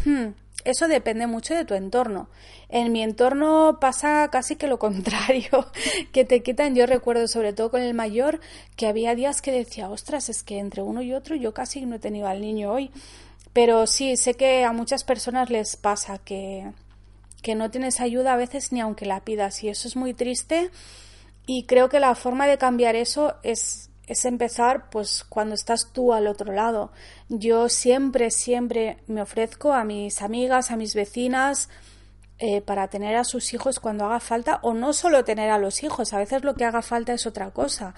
Hmm, 0.07 0.29
eso 0.65 0.89
depende 0.89 1.27
mucho 1.27 1.55
de 1.55 1.67
tu 1.67 1.75
entorno. 1.75 2.31
En 2.71 2.91
mi 2.91 3.03
entorno 3.03 3.77
pasa 3.83 4.27
casi 4.33 4.57
que 4.57 4.67
lo 4.67 4.79
contrario, 4.87 5.67
que 6.11 6.25
te 6.25 6.43
quitan. 6.43 6.75
Yo 6.75 6.87
recuerdo, 6.87 7.29
sobre 7.29 7.53
todo 7.53 7.71
con 7.71 7.83
el 7.83 7.93
mayor, 7.93 8.41
que 8.77 8.87
había 8.87 9.15
días 9.15 9.43
que 9.43 9.53
decía, 9.53 9.91
ostras, 9.91 10.31
es 10.31 10.43
que 10.43 10.59
entre 10.59 10.81
uno 10.81 11.03
y 11.03 11.13
otro 11.13 11.37
yo 11.37 11.53
casi 11.53 11.85
no 11.85 11.97
he 11.97 11.99
tenido 11.99 12.29
al 12.29 12.41
niño 12.41 12.73
hoy. 12.73 12.91
Pero 13.53 13.87
sí, 13.87 14.17
sé 14.17 14.33
que 14.33 14.65
a 14.65 14.73
muchas 14.73 15.05
personas 15.05 15.51
les 15.51 15.77
pasa 15.77 16.17
que, 16.17 16.73
que 17.43 17.55
no 17.55 17.71
tienes 17.71 18.01
ayuda 18.01 18.33
a 18.33 18.39
veces 18.39 18.73
ni 18.73 18.81
aunque 18.81 19.05
la 19.05 19.21
pidas 19.21 19.63
y 19.63 19.69
eso 19.69 19.87
es 19.87 19.97
muy 19.97 20.15
triste 20.15 20.71
y 21.47 21.65
creo 21.65 21.91
que 21.91 22.01
la 22.01 22.15
forma 22.15 22.47
de 22.47 22.57
cambiar 22.57 22.97
eso 22.97 23.35
es, 23.43 23.91
es 24.07 24.25
empezar 24.25 24.91
pues 24.91 25.25
cuando 25.25 25.55
estás 25.55 25.93
tú 25.93 26.13
al 26.13 26.27
otro 26.27 26.53
lado. 26.53 26.93
Yo 27.29 27.69
siempre, 27.69 28.31
siempre 28.31 28.99
me 29.07 29.23
ofrezco 29.23 29.73
a 29.73 29.85
mis 29.85 30.23
amigas, 30.23 30.71
a 30.71 30.77
mis 30.77 30.95
vecinas, 30.95 31.69
eh, 32.39 32.61
para 32.61 32.89
tener 32.89 33.17
a 33.17 33.25
sus 33.25 33.55
hijos 33.55 33.81
cuando 33.81 34.05
haga 34.05 34.21
falta, 34.21 34.59
o 34.63 34.75
no 34.75 34.93
solo 34.93 35.25
tener 35.25 35.51
a 35.51 35.59
los 35.59 35.83
hijos, 35.83 36.13
a 36.13 36.19
veces 36.19 36.43
lo 36.43 36.55
que 36.55 36.65
haga 36.65 36.83
falta 36.83 37.13
es 37.13 37.27
otra 37.27 37.51
cosa. 37.51 37.95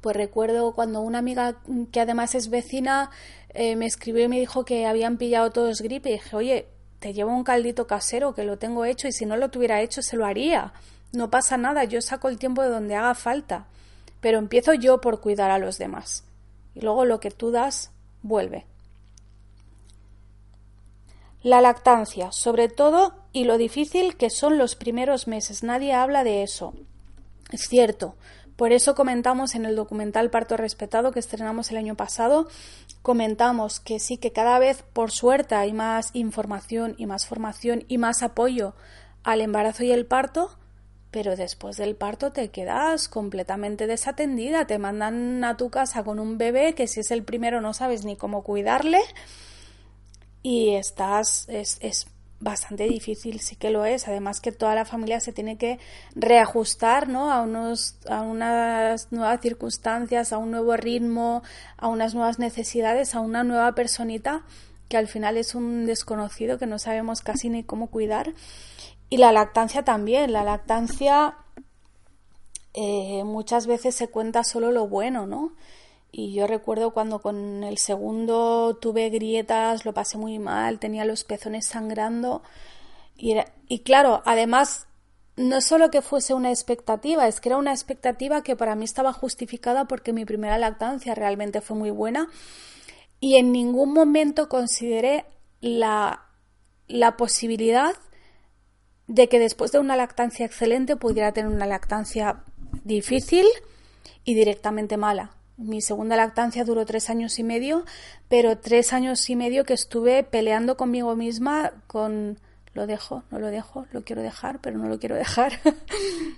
Pues 0.00 0.16
recuerdo 0.16 0.74
cuando 0.74 1.00
una 1.00 1.18
amiga 1.18 1.56
que 1.92 2.00
además 2.00 2.34
es 2.34 2.50
vecina 2.50 3.10
eh, 3.50 3.76
me 3.76 3.86
escribió 3.86 4.24
y 4.24 4.28
me 4.28 4.38
dijo 4.38 4.64
que 4.64 4.86
habían 4.86 5.16
pillado 5.16 5.50
todos 5.50 5.80
gripe 5.80 6.10
y 6.10 6.12
dije, 6.14 6.36
oye, 6.36 6.68
te 6.98 7.12
llevo 7.12 7.32
un 7.32 7.44
caldito 7.44 7.86
casero 7.86 8.34
que 8.34 8.44
lo 8.44 8.58
tengo 8.58 8.84
hecho 8.84 9.08
y 9.08 9.12
si 9.12 9.26
no 9.26 9.36
lo 9.36 9.50
tuviera 9.50 9.80
hecho 9.80 10.02
se 10.02 10.16
lo 10.16 10.26
haría 10.26 10.72
no 11.12 11.30
pasa 11.30 11.56
nada, 11.56 11.84
yo 11.84 12.00
saco 12.00 12.28
el 12.28 12.38
tiempo 12.38 12.62
de 12.62 12.68
donde 12.68 12.94
haga 12.94 13.14
falta, 13.14 13.66
pero 14.26 14.40
empiezo 14.40 14.74
yo 14.74 15.00
por 15.00 15.20
cuidar 15.20 15.52
a 15.52 15.58
los 15.60 15.78
demás. 15.78 16.24
Y 16.74 16.80
luego 16.80 17.04
lo 17.04 17.20
que 17.20 17.30
tú 17.30 17.52
das 17.52 17.92
vuelve. 18.22 18.66
La 21.44 21.60
lactancia, 21.60 22.32
sobre 22.32 22.68
todo, 22.68 23.14
y 23.32 23.44
lo 23.44 23.56
difícil 23.56 24.16
que 24.16 24.28
son 24.28 24.58
los 24.58 24.74
primeros 24.74 25.28
meses. 25.28 25.62
Nadie 25.62 25.94
habla 25.94 26.24
de 26.24 26.42
eso. 26.42 26.74
Es 27.52 27.68
cierto. 27.68 28.16
Por 28.56 28.72
eso 28.72 28.96
comentamos 28.96 29.54
en 29.54 29.64
el 29.64 29.76
documental 29.76 30.28
Parto 30.28 30.56
Respetado 30.56 31.12
que 31.12 31.20
estrenamos 31.20 31.70
el 31.70 31.76
año 31.76 31.94
pasado, 31.94 32.48
comentamos 33.02 33.78
que 33.78 34.00
sí, 34.00 34.18
que 34.18 34.32
cada 34.32 34.58
vez 34.58 34.82
por 34.92 35.12
suerte 35.12 35.54
hay 35.54 35.72
más 35.72 36.10
información 36.14 36.96
y 36.98 37.06
más 37.06 37.28
formación 37.28 37.84
y 37.86 37.98
más 37.98 38.24
apoyo 38.24 38.74
al 39.22 39.40
embarazo 39.40 39.84
y 39.84 39.92
el 39.92 40.04
parto, 40.04 40.58
pero 41.16 41.34
después 41.34 41.78
del 41.78 41.96
parto 41.96 42.30
te 42.30 42.50
quedas 42.50 43.08
completamente 43.08 43.86
desatendida, 43.86 44.66
te 44.66 44.76
mandan 44.76 45.42
a 45.44 45.56
tu 45.56 45.70
casa 45.70 46.04
con 46.04 46.18
un 46.18 46.36
bebé 46.36 46.74
que 46.74 46.86
si 46.86 47.00
es 47.00 47.10
el 47.10 47.24
primero 47.24 47.62
no 47.62 47.72
sabes 47.72 48.04
ni 48.04 48.16
cómo 48.16 48.44
cuidarle 48.44 49.00
y 50.42 50.74
estás 50.74 51.46
es, 51.48 51.78
es 51.80 52.08
bastante 52.38 52.84
difícil, 52.84 53.40
sí 53.40 53.56
que 53.56 53.70
lo 53.70 53.86
es. 53.86 54.08
Además 54.08 54.42
que 54.42 54.52
toda 54.52 54.74
la 54.74 54.84
familia 54.84 55.18
se 55.20 55.32
tiene 55.32 55.56
que 55.56 55.78
reajustar 56.14 57.08
¿no? 57.08 57.32
a, 57.32 57.40
unos, 57.40 57.96
a 58.10 58.20
unas 58.20 59.10
nuevas 59.10 59.40
circunstancias, 59.40 60.34
a 60.34 60.36
un 60.36 60.50
nuevo 60.50 60.76
ritmo, 60.76 61.42
a 61.78 61.88
unas 61.88 62.14
nuevas 62.14 62.38
necesidades, 62.38 63.14
a 63.14 63.20
una 63.20 63.42
nueva 63.42 63.74
personita 63.74 64.44
que 64.90 64.98
al 64.98 65.08
final 65.08 65.38
es 65.38 65.54
un 65.54 65.86
desconocido 65.86 66.58
que 66.58 66.66
no 66.66 66.78
sabemos 66.78 67.22
casi 67.22 67.48
ni 67.48 67.64
cómo 67.64 67.86
cuidar. 67.86 68.34
Y 69.08 69.18
la 69.18 69.32
lactancia 69.32 69.84
también. 69.84 70.32
La 70.32 70.44
lactancia 70.44 71.36
eh, 72.74 73.22
muchas 73.24 73.66
veces 73.66 73.94
se 73.94 74.08
cuenta 74.08 74.44
solo 74.44 74.72
lo 74.72 74.88
bueno, 74.88 75.26
¿no? 75.26 75.54
Y 76.12 76.32
yo 76.34 76.46
recuerdo 76.46 76.92
cuando 76.92 77.20
con 77.20 77.64
el 77.64 77.78
segundo 77.78 78.78
tuve 78.80 79.10
grietas, 79.10 79.84
lo 79.84 79.92
pasé 79.92 80.18
muy 80.18 80.38
mal, 80.38 80.78
tenía 80.78 81.04
los 81.04 81.24
pezones 81.24 81.66
sangrando. 81.66 82.42
Y, 83.16 83.36
y 83.68 83.80
claro, 83.80 84.22
además, 84.24 84.86
no 85.36 85.60
solo 85.60 85.90
que 85.90 86.02
fuese 86.02 86.34
una 86.34 86.50
expectativa, 86.50 87.28
es 87.28 87.40
que 87.40 87.50
era 87.50 87.58
una 87.58 87.72
expectativa 87.72 88.42
que 88.42 88.56
para 88.56 88.74
mí 88.74 88.84
estaba 88.84 89.12
justificada 89.12 89.86
porque 89.86 90.12
mi 90.12 90.24
primera 90.24 90.58
lactancia 90.58 91.14
realmente 91.14 91.60
fue 91.60 91.76
muy 91.76 91.90
buena 91.90 92.28
y 93.20 93.36
en 93.36 93.52
ningún 93.52 93.92
momento 93.92 94.48
consideré 94.48 95.26
la, 95.60 96.26
la 96.88 97.16
posibilidad 97.16 97.92
de 99.06 99.28
que 99.28 99.38
después 99.38 99.72
de 99.72 99.78
una 99.78 99.96
lactancia 99.96 100.46
excelente 100.46 100.96
pudiera 100.96 101.32
tener 101.32 101.50
una 101.50 101.66
lactancia 101.66 102.42
difícil 102.84 103.46
y 104.24 104.34
directamente 104.34 104.96
mala. 104.96 105.32
Mi 105.56 105.80
segunda 105.80 106.16
lactancia 106.16 106.64
duró 106.64 106.84
tres 106.84 107.08
años 107.08 107.38
y 107.38 107.42
medio, 107.42 107.84
pero 108.28 108.58
tres 108.58 108.92
años 108.92 109.28
y 109.30 109.36
medio 109.36 109.64
que 109.64 109.72
estuve 109.72 110.22
peleando 110.22 110.76
conmigo 110.76 111.16
misma 111.16 111.72
con 111.86 112.38
lo 112.74 112.86
dejo, 112.86 113.22
no 113.30 113.38
lo 113.38 113.46
dejo, 113.46 113.86
lo 113.90 114.04
quiero 114.04 114.20
dejar, 114.20 114.60
pero 114.60 114.76
no 114.76 114.86
lo 114.86 114.98
quiero 114.98 115.16
dejar. 115.16 115.54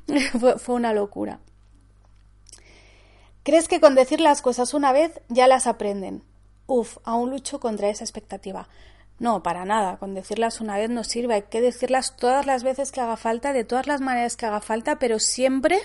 fue, 0.59 0.74
una 0.74 0.92
locura. 0.92 1.40
¿Crees 3.42 3.66
que 3.66 3.81
con 3.81 3.96
decir 3.96 4.20
las 4.20 4.40
cosas 4.40 4.72
una 4.72 4.92
vez 4.92 5.20
ya 5.28 5.48
las 5.48 5.66
aprenden? 5.66 6.22
Uf, 6.68 6.98
aún 7.02 7.31
lucho 7.31 7.59
contra 7.59 7.88
esa 7.88 8.04
expectativa. 8.04 8.68
No, 9.18 9.42
para 9.42 9.64
nada. 9.64 9.96
Con 9.96 10.14
decirlas 10.14 10.61
una 10.61 10.76
vez 10.76 10.90
no 10.90 11.04
sirve. 11.04 11.35
Hay 11.35 11.42
que 11.42 11.61
decirlas 11.61 12.16
todas 12.16 12.46
las 12.46 12.62
veces 12.62 12.92
que 12.92 13.00
haga 13.00 13.16
falta, 13.16 13.52
de 13.52 13.64
todas 13.64 13.87
las 13.87 14.00
maneras 14.00 14.37
que 14.37 14.46
haga 14.46 14.61
falta, 14.61 14.98
pero 14.98 15.18
siempre 15.18 15.78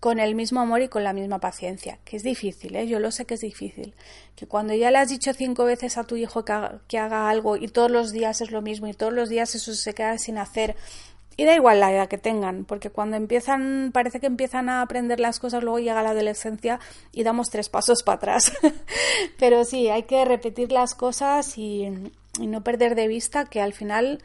con 0.00 0.20
el 0.20 0.34
mismo 0.34 0.60
amor 0.60 0.82
y 0.82 0.88
con 0.88 1.04
la 1.04 1.12
misma 1.12 1.38
paciencia, 1.38 1.98
que 2.04 2.16
es 2.16 2.22
difícil, 2.22 2.76
¿eh? 2.76 2.86
yo 2.86 3.00
lo 3.00 3.10
sé 3.10 3.24
que 3.24 3.34
es 3.34 3.40
difícil, 3.40 3.94
que 4.36 4.46
cuando 4.46 4.74
ya 4.74 4.90
le 4.90 4.98
has 4.98 5.08
dicho 5.08 5.32
cinco 5.32 5.64
veces 5.64 5.96
a 5.96 6.04
tu 6.04 6.16
hijo 6.16 6.44
que 6.44 6.52
haga, 6.52 6.80
que 6.86 6.98
haga 6.98 7.30
algo 7.30 7.56
y 7.56 7.68
todos 7.68 7.90
los 7.90 8.12
días 8.12 8.42
es 8.42 8.50
lo 8.50 8.60
mismo 8.60 8.86
y 8.86 8.92
todos 8.92 9.14
los 9.14 9.30
días 9.30 9.54
eso 9.54 9.74
se 9.74 9.94
queda 9.94 10.18
sin 10.18 10.36
hacer, 10.36 10.76
y 11.38 11.44
da 11.44 11.54
igual 11.54 11.80
la 11.80 11.92
edad 11.92 12.08
que 12.08 12.16
tengan, 12.16 12.64
porque 12.64 12.88
cuando 12.88 13.16
empiezan, 13.16 13.90
parece 13.92 14.20
que 14.20 14.26
empiezan 14.26 14.70
a 14.70 14.80
aprender 14.80 15.20
las 15.20 15.38
cosas, 15.38 15.62
luego 15.62 15.78
llega 15.78 16.02
la 16.02 16.10
adolescencia 16.10 16.80
y 17.12 17.24
damos 17.24 17.50
tres 17.50 17.68
pasos 17.68 18.02
para 18.02 18.16
atrás. 18.16 18.52
Pero 19.38 19.64
sí, 19.64 19.90
hay 19.90 20.04
que 20.04 20.24
repetir 20.24 20.72
las 20.72 20.94
cosas 20.94 21.58
y, 21.58 22.10
y 22.40 22.46
no 22.46 22.62
perder 22.62 22.94
de 22.94 23.08
vista 23.08 23.44
que 23.46 23.60
al 23.60 23.72
final, 23.72 24.22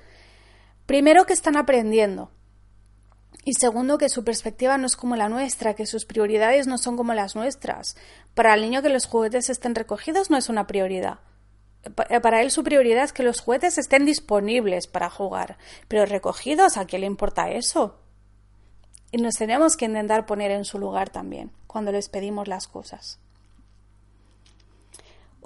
primero 0.85 1.25
que 1.25 1.33
están 1.33 1.55
aprendiendo, 1.55 2.31
y 3.43 3.53
segundo, 3.53 3.97
que 3.97 4.09
su 4.09 4.23
perspectiva 4.23 4.77
no 4.77 4.85
es 4.85 4.95
como 4.95 5.15
la 5.15 5.27
nuestra, 5.27 5.73
que 5.73 5.87
sus 5.87 6.05
prioridades 6.05 6.67
no 6.67 6.77
son 6.77 6.95
como 6.95 7.13
las 7.13 7.35
nuestras. 7.35 7.95
Para 8.35 8.53
el 8.53 8.61
niño 8.61 8.83
que 8.83 8.89
los 8.89 9.07
juguetes 9.07 9.49
estén 9.49 9.73
recogidos 9.73 10.29
no 10.29 10.37
es 10.37 10.47
una 10.47 10.67
prioridad. 10.67 11.19
Eh, 12.09 12.19
para 12.19 12.41
él 12.41 12.51
su 12.51 12.63
prioridad 12.63 13.03
es 13.03 13.13
que 13.13 13.23
los 13.23 13.41
juguetes 13.41 13.79
estén 13.79 14.05
disponibles 14.05 14.85
para 14.85 15.09
jugar. 15.09 15.57
Pero 15.87 16.05
recogidos, 16.05 16.77
¿a 16.77 16.85
quién 16.85 17.01
le 17.01 17.07
importa 17.07 17.49
eso? 17.49 17.99
Y 19.11 19.17
nos 19.17 19.33
tenemos 19.35 19.75
que 19.75 19.85
intentar 19.85 20.27
poner 20.27 20.51
en 20.51 20.63
su 20.63 20.77
lugar 20.77 21.09
también, 21.09 21.51
cuando 21.65 21.91
les 21.91 22.09
pedimos 22.09 22.47
las 22.47 22.67
cosas. 22.67 23.19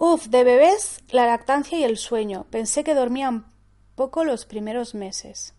Uf, 0.08 0.28
de 0.28 0.44
bebés, 0.44 1.00
la 1.10 1.26
lactancia 1.26 1.80
y 1.80 1.84
el 1.84 1.98
sueño. 1.98 2.46
Pensé 2.52 2.84
que 2.84 2.94
dormían 2.94 3.48
poco 3.96 4.24
los 4.24 4.46
primeros 4.46 4.94
meses. 4.94 5.56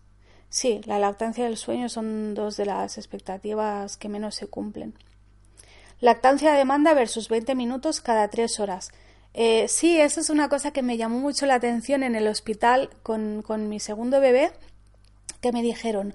Sí, 0.47 0.79
la 0.85 0.99
lactancia 0.99 1.43
y 1.43 1.47
el 1.47 1.57
sueño 1.57 1.89
son 1.89 2.33
dos 2.33 2.55
de 2.55 2.65
las 2.65 2.97
expectativas 2.97 3.97
que 3.97 4.07
menos 4.07 4.35
se 4.35 4.47
cumplen. 4.47 4.93
Lactancia 5.99 6.53
de 6.53 6.59
demanda 6.59 6.93
versus 6.93 7.27
20 7.27 7.55
minutos 7.55 7.99
cada 7.99 8.29
tres 8.29 8.61
horas. 8.61 8.87
Eh, 9.33 9.67
sí, 9.67 9.99
eso 9.99 10.21
es 10.21 10.29
una 10.29 10.47
cosa 10.47 10.71
que 10.71 10.81
me 10.81 10.95
llamó 10.95 11.19
mucho 11.19 11.45
la 11.45 11.55
atención 11.55 12.01
en 12.01 12.15
el 12.15 12.29
hospital 12.29 12.89
con, 13.03 13.41
con 13.41 13.67
mi 13.67 13.81
segundo 13.81 14.21
bebé, 14.21 14.53
que 15.41 15.51
me 15.51 15.61
dijeron, 15.61 16.13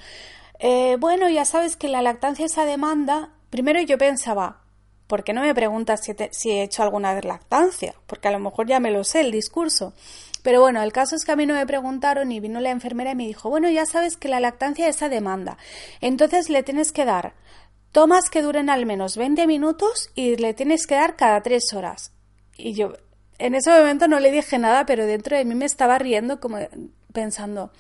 eh, 0.59 0.97
bueno, 0.99 1.29
ya 1.29 1.45
sabes 1.45 1.77
que 1.77 1.89
la 1.89 2.01
lactancia 2.01 2.47
es 2.47 2.57
a 2.57 2.65
demanda. 2.65 3.29
Primero 3.51 3.83
yo 3.83 3.99
pensaba, 3.99 4.62
¿por 5.13 5.25
qué 5.25 5.35
no 5.35 5.43
me 5.43 5.55
preguntas 5.55 6.01
si, 6.03 6.15
si 6.31 6.53
he 6.53 6.63
hecho 6.63 6.83
alguna 6.83 7.13
lactancia? 7.21 7.95
Porque 8.07 8.29
a 8.29 8.31
lo 8.31 8.39
mejor 8.39 8.67
ya 8.67 8.81
me 8.81 8.91
lo 8.91 9.05
sé 9.05 9.21
el 9.21 9.31
discurso. 9.31 9.93
Pero 10.43 10.63
bueno, 10.63 10.83
el 10.83 10.91
caso 10.91 11.17
es 11.17 11.27
que 11.27 11.33
a 11.33 11.37
mí 11.37 11.45
no 11.45 11.53
me 11.53 11.67
preguntaron 11.67 12.33
y 12.33 12.41
vino 12.41 12.61
la 12.61 12.71
enfermera 12.71 13.11
y 13.11 13.15
me 13.15 13.27
dijo, 13.27 13.51
bueno, 13.51 13.69
ya 13.69 13.85
sabes 13.85 14.17
que 14.17 14.31
la 14.31 14.41
lactancia 14.41 14.89
es 14.89 15.03
a 15.03 15.11
demanda. 15.11 15.59
Entonces 16.01 16.49
le 16.49 16.63
tienes 16.63 16.93
que 16.93 17.05
dar 17.05 17.35
tomas 17.93 18.31
que 18.31 18.41
duren 18.41 18.71
al 18.71 18.87
menos 18.87 19.19
20 19.19 19.47
minutos 19.47 20.09
y 20.15 20.37
le 20.37 20.55
tienes 20.55 20.87
que 20.87 20.95
dar 20.95 21.15
cada 21.15 21.43
tres 21.43 21.75
horas. 21.75 22.13
Y 22.57 22.73
yo 22.73 22.95
en 23.37 23.55
ese 23.55 23.71
momento 23.71 24.09
no 24.09 24.19
le 24.19 24.31
dije 24.31 24.59
nada, 24.59 24.87
pero 24.87 25.05
dentro 25.05 25.37
de 25.37 25.45
mí 25.45 25.55
me 25.55 25.67
estaba 25.67 25.99
riendo 25.99 26.41
como 26.41 26.57
pensando, 27.13 27.71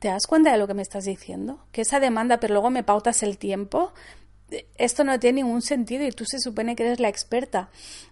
¿te 0.00 0.08
das 0.08 0.26
cuenta 0.26 0.52
de 0.52 0.58
lo 0.58 0.66
que 0.66 0.74
me 0.74 0.82
estás 0.82 1.06
diciendo? 1.06 1.64
Que 1.72 1.80
esa 1.80 1.98
demanda, 1.98 2.40
pero 2.40 2.52
luego 2.52 2.68
me 2.68 2.82
pautas 2.82 3.22
el 3.22 3.38
tiempo 3.38 3.94
esto 4.76 5.04
no 5.04 5.18
tiene 5.20 5.42
ningún 5.42 5.62
sentido 5.62 6.06
y 6.06 6.12
tú 6.12 6.24
se 6.24 6.38
supone 6.38 6.74
que 6.74 6.84
eres 6.84 7.00
la 7.00 7.08
experta. 7.08 7.70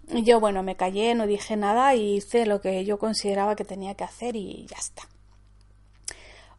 Y 0.08 0.22
yo, 0.22 0.40
bueno, 0.40 0.62
me 0.62 0.76
callé, 0.76 1.14
no 1.14 1.26
dije 1.26 1.56
nada 1.56 1.94
y 1.94 2.16
hice 2.16 2.46
lo 2.46 2.60
que 2.60 2.84
yo 2.84 2.98
consideraba 2.98 3.56
que 3.56 3.64
tenía 3.64 3.94
que 3.94 4.04
hacer 4.04 4.36
y 4.36 4.66
ya 4.66 4.76
está. 4.76 5.08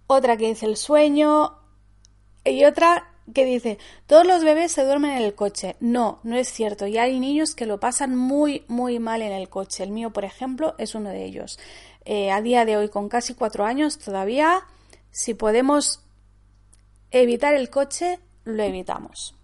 Otra 0.07 0.37
que 0.37 0.47
dice 0.47 0.65
el 0.65 0.77
sueño 0.77 1.57
y 2.43 2.63
otra 2.63 3.11
que 3.33 3.45
dice, 3.45 3.77
todos 4.05 4.25
los 4.25 4.43
bebés 4.43 4.71
se 4.71 4.85
duermen 4.85 5.11
en 5.11 5.23
el 5.23 5.35
coche. 5.35 5.75
No, 5.79 6.19
no 6.23 6.37
es 6.37 6.47
cierto. 6.47 6.87
Y 6.87 6.97
hay 6.97 7.19
niños 7.19 7.55
que 7.55 7.65
lo 7.65 7.79
pasan 7.79 8.15
muy, 8.15 8.63
muy 8.67 8.99
mal 8.99 9.21
en 9.21 9.33
el 9.33 9.49
coche. 9.49 9.83
El 9.83 9.91
mío, 9.91 10.11
por 10.11 10.23
ejemplo, 10.23 10.75
es 10.77 10.95
uno 10.95 11.09
de 11.09 11.25
ellos. 11.25 11.59
Eh, 12.05 12.31
a 12.31 12.41
día 12.41 12.63
de 12.63 12.77
hoy, 12.77 12.89
con 12.89 13.09
casi 13.09 13.33
cuatro 13.33 13.65
años, 13.65 13.99
todavía, 13.99 14.63
si 15.11 15.33
podemos 15.33 16.01
evitar 17.11 17.53
el 17.53 17.69
coche, 17.69 18.19
lo 18.45 18.63
evitamos. 18.63 19.35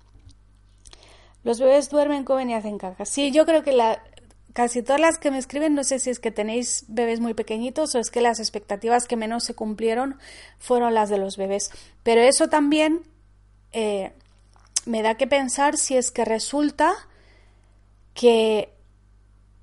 Los 1.43 1.59
bebés 1.59 1.89
duermen, 1.89 2.23
comen 2.23 2.49
y 2.49 2.53
hacen 2.53 2.77
caca. 2.77 3.05
Sí, 3.05 3.31
yo 3.31 3.45
creo 3.45 3.63
que 3.63 3.73
la, 3.73 4.01
casi 4.53 4.83
todas 4.83 5.01
las 5.01 5.17
que 5.17 5.31
me 5.31 5.37
escriben, 5.39 5.75
no 5.75 5.83
sé 5.83 5.99
si 5.99 6.09
es 6.09 6.19
que 6.19 6.31
tenéis 6.31 6.85
bebés 6.87 7.19
muy 7.19 7.33
pequeñitos 7.33 7.95
o 7.95 7.99
es 7.99 8.09
que 8.09 8.21
las 8.21 8.39
expectativas 8.39 9.07
que 9.07 9.17
menos 9.17 9.43
se 9.43 9.55
cumplieron 9.55 10.17
fueron 10.59 10.93
las 10.93 11.09
de 11.09 11.17
los 11.17 11.37
bebés. 11.37 11.71
Pero 12.03 12.21
eso 12.21 12.47
también 12.47 13.01
eh, 13.71 14.13
me 14.85 15.01
da 15.01 15.15
que 15.15 15.27
pensar 15.27 15.77
si 15.77 15.97
es 15.97 16.11
que 16.11 16.23
resulta 16.23 16.93
que 18.13 18.73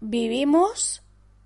vivimos 0.00 1.02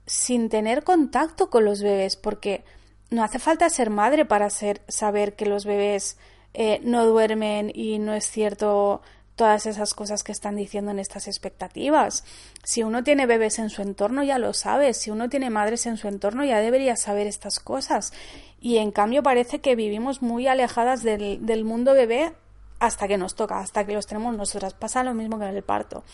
sin 0.06 0.48
tener 0.48 0.84
contacto 0.84 1.50
con 1.50 1.64
los 1.64 1.82
bebés, 1.82 2.16
porque 2.16 2.64
no 3.10 3.22
hace 3.22 3.38
falta 3.38 3.68
ser 3.68 3.90
madre 3.90 4.24
para 4.24 4.48
saber 4.50 5.36
que 5.36 5.46
los 5.46 5.64
bebés 5.64 6.18
eh, 6.54 6.80
no 6.82 7.04
duermen 7.06 7.70
y 7.74 7.98
no 7.98 8.14
es 8.14 8.30
cierto 8.30 9.02
todas 9.36 9.66
esas 9.66 9.94
cosas 9.94 10.22
que 10.22 10.32
están 10.32 10.56
diciendo 10.56 10.90
en 10.90 10.98
estas 10.98 11.26
expectativas. 11.26 12.24
Si 12.62 12.82
uno 12.82 13.02
tiene 13.02 13.26
bebés 13.26 13.58
en 13.58 13.70
su 13.70 13.82
entorno 13.82 14.22
ya 14.22 14.38
lo 14.38 14.52
sabe, 14.52 14.94
si 14.94 15.10
uno 15.10 15.28
tiene 15.28 15.50
madres 15.50 15.86
en 15.86 15.96
su 15.96 16.08
entorno 16.08 16.44
ya 16.44 16.60
debería 16.60 16.96
saber 16.96 17.26
estas 17.26 17.58
cosas. 17.60 18.12
Y 18.60 18.78
en 18.78 18.92
cambio 18.92 19.22
parece 19.22 19.60
que 19.60 19.76
vivimos 19.76 20.22
muy 20.22 20.46
alejadas 20.46 21.02
del, 21.02 21.44
del 21.44 21.64
mundo 21.64 21.94
bebé 21.94 22.32
hasta 22.78 23.08
que 23.08 23.18
nos 23.18 23.34
toca, 23.34 23.58
hasta 23.58 23.84
que 23.84 23.94
los 23.94 24.06
tenemos 24.06 24.36
nosotras. 24.36 24.74
Pasa 24.74 25.02
lo 25.02 25.14
mismo 25.14 25.38
que 25.38 25.46
en 25.46 25.56
el 25.56 25.62
parto. 25.62 26.04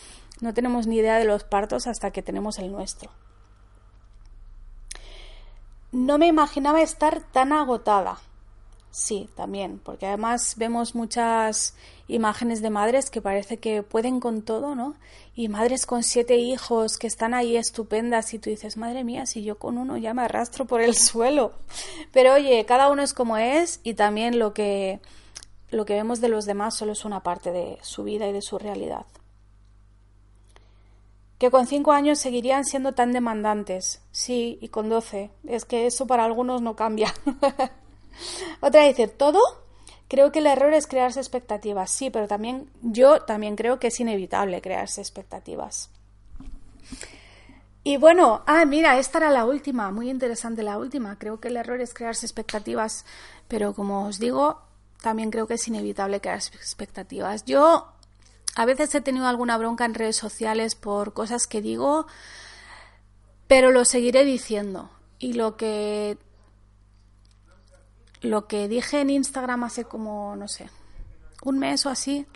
No 0.41 0.53
tenemos 0.53 0.87
ni 0.87 0.97
idea 0.97 1.17
de 1.17 1.25
los 1.25 1.43
partos 1.43 1.87
hasta 1.87 2.11
que 2.11 2.23
tenemos 2.23 2.57
el 2.59 2.71
nuestro. 2.71 3.11
No 5.91 6.17
me 6.17 6.27
imaginaba 6.27 6.81
estar 6.81 7.21
tan 7.31 7.51
agotada. 7.51 8.17
Sí, 8.91 9.29
también, 9.35 9.79
porque 9.79 10.05
además 10.05 10.55
vemos 10.57 10.95
muchas 10.95 11.75
imágenes 12.09 12.61
de 12.61 12.69
madres 12.69 13.09
que 13.09 13.21
parece 13.21 13.57
que 13.57 13.83
pueden 13.83 14.19
con 14.19 14.41
todo, 14.41 14.75
¿no? 14.75 14.95
Y 15.33 15.47
madres 15.47 15.85
con 15.85 16.03
siete 16.03 16.35
hijos 16.35 16.97
que 16.97 17.07
están 17.07 17.33
ahí 17.33 17.55
estupendas 17.55 18.33
y 18.33 18.39
tú 18.39 18.49
dices, 18.49 18.75
madre 18.75 19.05
mía, 19.05 19.25
si 19.25 19.43
yo 19.43 19.57
con 19.57 19.77
uno 19.77 19.95
ya 19.95 20.13
me 20.13 20.23
arrastro 20.23 20.65
por 20.65 20.81
el 20.81 20.93
suelo. 20.97 21.53
Pero 22.11 22.33
oye, 22.33 22.65
cada 22.65 22.89
uno 22.89 23.01
es 23.01 23.13
como 23.13 23.37
es 23.37 23.79
y 23.83 23.93
también 23.93 24.39
lo 24.39 24.53
que, 24.53 24.99
lo 25.69 25.85
que 25.85 25.93
vemos 25.93 26.19
de 26.19 26.27
los 26.27 26.45
demás 26.45 26.75
solo 26.75 26.91
es 26.91 27.05
una 27.05 27.23
parte 27.23 27.53
de 27.53 27.77
su 27.81 28.03
vida 28.03 28.27
y 28.27 28.33
de 28.33 28.41
su 28.41 28.59
realidad. 28.59 29.05
Que 31.37 31.49
con 31.49 31.65
cinco 31.65 31.93
años 31.93 32.19
seguirían 32.19 32.65
siendo 32.65 32.91
tan 32.91 33.13
demandantes. 33.13 34.01
Sí, 34.11 34.59
y 34.61 34.67
con 34.67 34.89
doce. 34.89 35.31
Es 35.47 35.63
que 35.63 35.87
eso 35.87 36.05
para 36.05 36.25
algunos 36.25 36.61
no 36.61 36.75
cambia. 36.75 37.13
Otra 38.61 38.83
dice, 38.83 39.07
todo 39.07 39.41
Creo 40.11 40.33
que 40.33 40.39
el 40.39 40.47
error 40.47 40.73
es 40.73 40.87
crearse 40.87 41.21
expectativas, 41.21 41.89
sí, 41.89 42.09
pero 42.09 42.27
también 42.27 42.69
yo 42.81 43.21
también 43.21 43.55
creo 43.55 43.79
que 43.79 43.87
es 43.87 43.97
inevitable 44.01 44.61
crearse 44.61 44.99
expectativas. 44.99 45.89
Y 47.85 47.95
bueno, 47.95 48.43
ah, 48.45 48.65
mira, 48.65 48.99
esta 48.99 49.19
era 49.19 49.29
la 49.29 49.45
última, 49.45 49.89
muy 49.89 50.09
interesante 50.09 50.63
la 50.63 50.77
última. 50.77 51.17
Creo 51.17 51.39
que 51.39 51.47
el 51.47 51.55
error 51.55 51.79
es 51.79 51.93
crearse 51.93 52.25
expectativas, 52.25 53.05
pero 53.47 53.73
como 53.73 54.05
os 54.05 54.19
digo, 54.19 54.59
también 55.01 55.31
creo 55.31 55.47
que 55.47 55.53
es 55.53 55.65
inevitable 55.69 56.19
crearse 56.19 56.57
expectativas. 56.57 57.45
Yo 57.45 57.87
a 58.57 58.65
veces 58.65 58.93
he 58.93 58.99
tenido 58.99 59.27
alguna 59.27 59.57
bronca 59.57 59.85
en 59.85 59.93
redes 59.93 60.17
sociales 60.17 60.75
por 60.75 61.13
cosas 61.13 61.47
que 61.47 61.61
digo, 61.61 62.05
pero 63.47 63.71
lo 63.71 63.85
seguiré 63.85 64.25
diciendo. 64.25 64.89
Y 65.19 65.33
lo 65.33 65.55
que 65.55 66.17
lo 68.21 68.47
que 68.47 68.67
dije 68.67 69.01
en 69.01 69.09
Instagram 69.09 69.63
hace 69.63 69.83
como, 69.85 70.35
no 70.35 70.47
sé, 70.47 70.69
un 71.43 71.59
mes 71.59 71.85
o 71.85 71.89
así, 71.89 72.27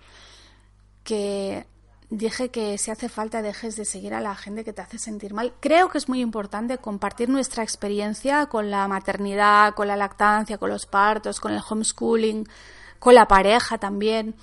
que 1.04 1.66
dije 2.10 2.50
que 2.50 2.78
si 2.78 2.92
hace 2.92 3.10
falta 3.10 3.42
dejes 3.42 3.76
de 3.76 3.86
seguir 3.86 4.14
a 4.14 4.22
la 4.22 4.36
gente 4.36 4.64
que 4.64 4.74
te 4.74 4.82
hace 4.82 4.98
sentir 4.98 5.34
mal. 5.34 5.54
Creo 5.60 5.90
que 5.90 5.98
es 5.98 6.10
muy 6.10 6.22
importante 6.22 6.78
compartir 6.78 7.30
nuestra 7.30 7.64
experiencia 7.64 8.48
con 8.48 8.72
la 8.72 8.88
maternidad, 8.88 9.74
con 9.74 9.88
la 9.88 9.96
lactancia, 9.96 10.58
con 10.58 10.70
los 10.70 10.86
partos, 10.86 11.40
con 11.40 11.54
el 11.54 11.62
homeschooling, 11.68 12.48
con 13.00 13.16
la 13.16 13.28
pareja 13.28 13.78
también. 13.78 14.36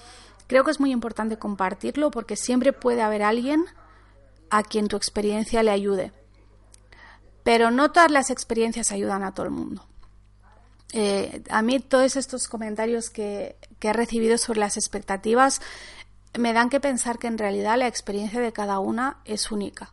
Creo 0.46 0.64
que 0.64 0.70
es 0.70 0.80
muy 0.80 0.92
importante 0.92 1.38
compartirlo 1.38 2.10
porque 2.10 2.36
siempre 2.36 2.72
puede 2.72 3.02
haber 3.02 3.22
alguien 3.22 3.64
a 4.50 4.62
quien 4.62 4.88
tu 4.88 4.96
experiencia 4.96 5.62
le 5.62 5.70
ayude. 5.70 6.12
Pero 7.42 7.70
no 7.70 7.90
todas 7.90 8.10
las 8.10 8.30
experiencias 8.30 8.92
ayudan 8.92 9.24
a 9.24 9.32
todo 9.32 9.46
el 9.46 9.52
mundo. 9.52 9.84
Eh, 10.92 11.42
a 11.48 11.62
mí 11.62 11.80
todos 11.80 12.16
estos 12.16 12.48
comentarios 12.48 13.08
que, 13.08 13.56
he 13.80 13.92
recibido 13.92 14.38
sobre 14.38 14.60
las 14.60 14.76
expectativas 14.76 15.60
me 16.38 16.52
dan 16.52 16.70
que 16.70 16.80
pensar 16.80 17.18
que 17.18 17.26
en 17.26 17.38
realidad 17.38 17.76
la 17.78 17.88
experiencia 17.88 18.40
de 18.40 18.52
cada 18.52 18.78
una 18.78 19.18
es 19.24 19.50
única. 19.50 19.92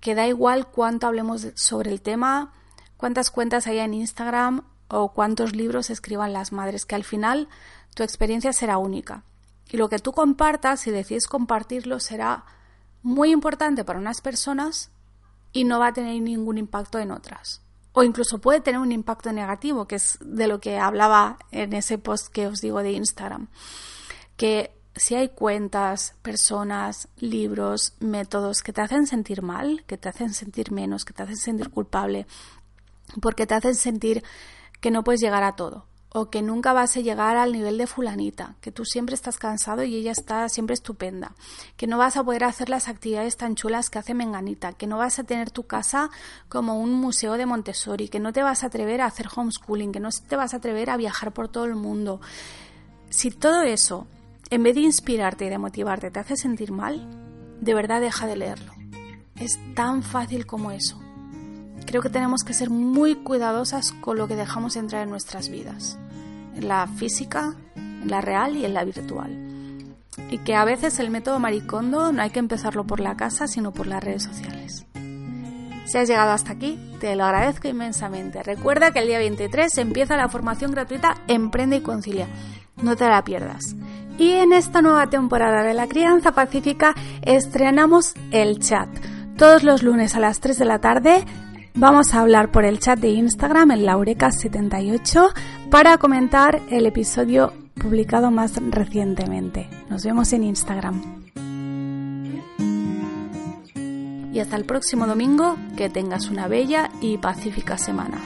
Que 0.00 0.14
da 0.14 0.26
igual 0.26 0.68
cuánto 0.68 1.06
hablemos 1.06 1.48
sobre 1.54 1.90
el 1.90 2.00
tema, 2.00 2.52
cuántas 2.96 3.30
cuentas 3.30 3.66
haya 3.66 3.84
en 3.84 3.94
Instagram 3.94 4.64
o 4.88 5.12
cuántos 5.12 5.54
libros 5.54 5.90
escriban 5.90 6.32
las 6.32 6.52
madres, 6.52 6.86
que 6.86 6.94
al 6.94 7.04
final 7.04 7.48
tu 7.94 8.02
experiencia 8.02 8.52
será 8.52 8.78
única. 8.78 9.24
Y 9.70 9.76
lo 9.76 9.88
que 9.88 9.98
tú 9.98 10.12
compartas, 10.12 10.80
si 10.80 10.90
decides 10.90 11.26
compartirlo, 11.26 12.00
será 12.00 12.44
muy 13.02 13.30
importante 13.30 13.84
para 13.84 13.98
unas 13.98 14.20
personas 14.20 14.90
y 15.52 15.64
no 15.64 15.78
va 15.78 15.88
a 15.88 15.92
tener 15.92 16.20
ningún 16.22 16.58
impacto 16.58 16.98
en 16.98 17.10
otras 17.10 17.62
o 17.92 18.02
incluso 18.02 18.38
puede 18.38 18.60
tener 18.60 18.80
un 18.80 18.92
impacto 18.92 19.32
negativo, 19.32 19.86
que 19.86 19.96
es 19.96 20.18
de 20.20 20.46
lo 20.46 20.60
que 20.60 20.78
hablaba 20.78 21.38
en 21.50 21.72
ese 21.72 21.98
post 21.98 22.28
que 22.28 22.46
os 22.46 22.60
digo 22.60 22.82
de 22.82 22.92
Instagram. 22.92 23.48
Que 24.36 24.72
si 24.94 25.14
hay 25.14 25.30
cuentas, 25.30 26.14
personas, 26.22 27.08
libros, 27.18 27.94
métodos 28.00 28.62
que 28.62 28.72
te 28.72 28.80
hacen 28.80 29.06
sentir 29.06 29.42
mal, 29.42 29.84
que 29.86 29.98
te 29.98 30.08
hacen 30.08 30.34
sentir 30.34 30.72
menos, 30.72 31.04
que 31.04 31.12
te 31.12 31.22
hacen 31.22 31.36
sentir 31.36 31.70
culpable, 31.70 32.26
porque 33.20 33.46
te 33.46 33.54
hacen 33.54 33.74
sentir 33.74 34.22
que 34.80 34.90
no 34.90 35.04
puedes 35.04 35.20
llegar 35.20 35.42
a 35.42 35.56
todo, 35.56 35.86
o 36.12 36.28
que 36.28 36.42
nunca 36.42 36.72
vas 36.72 36.96
a 36.96 37.00
llegar 37.00 37.36
al 37.36 37.52
nivel 37.52 37.78
de 37.78 37.86
fulanita, 37.86 38.56
que 38.60 38.72
tú 38.72 38.84
siempre 38.84 39.14
estás 39.14 39.38
cansado 39.38 39.84
y 39.84 39.94
ella 39.94 40.10
está 40.10 40.48
siempre 40.48 40.74
estupenda, 40.74 41.34
que 41.76 41.86
no 41.86 41.98
vas 41.98 42.16
a 42.16 42.24
poder 42.24 42.44
hacer 42.44 42.68
las 42.68 42.88
actividades 42.88 43.36
tan 43.36 43.54
chulas 43.54 43.90
que 43.90 44.00
hace 44.00 44.14
Menganita, 44.14 44.72
que 44.72 44.88
no 44.88 44.98
vas 44.98 45.18
a 45.18 45.24
tener 45.24 45.50
tu 45.50 45.64
casa 45.64 46.10
como 46.48 46.80
un 46.80 46.92
museo 46.92 47.34
de 47.34 47.46
Montessori, 47.46 48.08
que 48.08 48.18
no 48.18 48.32
te 48.32 48.42
vas 48.42 48.64
a 48.64 48.66
atrever 48.66 49.00
a 49.00 49.06
hacer 49.06 49.28
homeschooling, 49.34 49.92
que 49.92 50.00
no 50.00 50.10
te 50.10 50.36
vas 50.36 50.52
a 50.52 50.56
atrever 50.56 50.90
a 50.90 50.96
viajar 50.96 51.32
por 51.32 51.48
todo 51.48 51.64
el 51.64 51.76
mundo. 51.76 52.20
Si 53.08 53.30
todo 53.30 53.62
eso, 53.62 54.08
en 54.50 54.64
vez 54.64 54.74
de 54.74 54.80
inspirarte 54.80 55.46
y 55.46 55.48
de 55.48 55.58
motivarte, 55.58 56.10
te 56.10 56.18
hace 56.18 56.36
sentir 56.36 56.72
mal, 56.72 57.08
de 57.60 57.74
verdad 57.74 58.00
deja 58.00 58.26
de 58.26 58.36
leerlo. 58.36 58.72
Es 59.36 59.58
tan 59.74 60.02
fácil 60.02 60.44
como 60.44 60.72
eso 60.72 61.00
creo 61.86 62.02
que 62.02 62.10
tenemos 62.10 62.42
que 62.44 62.54
ser 62.54 62.70
muy 62.70 63.16
cuidadosas 63.16 63.92
con 63.92 64.16
lo 64.16 64.28
que 64.28 64.36
dejamos 64.36 64.76
entrar 64.76 65.02
en 65.02 65.10
nuestras 65.10 65.48
vidas, 65.48 65.98
en 66.54 66.68
la 66.68 66.86
física, 66.86 67.54
en 67.76 68.08
la 68.08 68.20
real 68.20 68.56
y 68.56 68.64
en 68.64 68.74
la 68.74 68.84
virtual. 68.84 69.36
Y 70.30 70.38
que 70.38 70.54
a 70.54 70.64
veces 70.64 70.98
el 70.98 71.10
método 71.10 71.38
maricondo 71.38 72.12
no 72.12 72.22
hay 72.22 72.30
que 72.30 72.38
empezarlo 72.38 72.84
por 72.84 73.00
la 73.00 73.16
casa, 73.16 73.46
sino 73.46 73.72
por 73.72 73.86
las 73.86 74.02
redes 74.02 74.24
sociales. 74.24 74.86
Si 75.90 75.98
has 75.98 76.08
llegado 76.08 76.30
hasta 76.30 76.52
aquí, 76.52 76.78
te 77.00 77.16
lo 77.16 77.24
agradezco 77.24 77.66
inmensamente. 77.66 78.42
Recuerda 78.44 78.92
que 78.92 79.00
el 79.00 79.08
día 79.08 79.18
23 79.18 79.76
empieza 79.78 80.16
la 80.16 80.28
formación 80.28 80.70
gratuita 80.70 81.16
Emprende 81.26 81.76
y 81.76 81.80
Concilia. 81.80 82.28
No 82.80 82.94
te 82.94 83.08
la 83.08 83.24
pierdas. 83.24 83.74
Y 84.16 84.32
en 84.32 84.52
esta 84.52 84.82
nueva 84.82 85.08
temporada 85.08 85.64
de 85.64 85.74
la 85.74 85.88
crianza 85.88 86.30
pacífica 86.30 86.94
estrenamos 87.22 88.14
el 88.30 88.60
chat. 88.60 88.88
Todos 89.36 89.64
los 89.64 89.82
lunes 89.82 90.14
a 90.14 90.20
las 90.20 90.38
3 90.38 90.58
de 90.58 90.64
la 90.64 90.78
tarde 90.78 91.24
Vamos 91.74 92.14
a 92.14 92.20
hablar 92.20 92.50
por 92.50 92.64
el 92.64 92.80
chat 92.80 92.98
de 92.98 93.10
Instagram 93.10 93.70
en 93.70 93.84
laureca78 93.84 95.32
para 95.70 95.98
comentar 95.98 96.60
el 96.68 96.86
episodio 96.86 97.52
publicado 97.74 98.30
más 98.30 98.56
recientemente. 98.56 99.68
Nos 99.88 100.04
vemos 100.04 100.32
en 100.32 100.44
Instagram. 100.44 101.20
Y 104.32 104.38
hasta 104.38 104.56
el 104.56 104.64
próximo 104.64 105.06
domingo, 105.06 105.56
que 105.76 105.88
tengas 105.88 106.28
una 106.28 106.48
bella 106.48 106.90
y 107.00 107.18
pacífica 107.18 107.78
semana. 107.78 108.20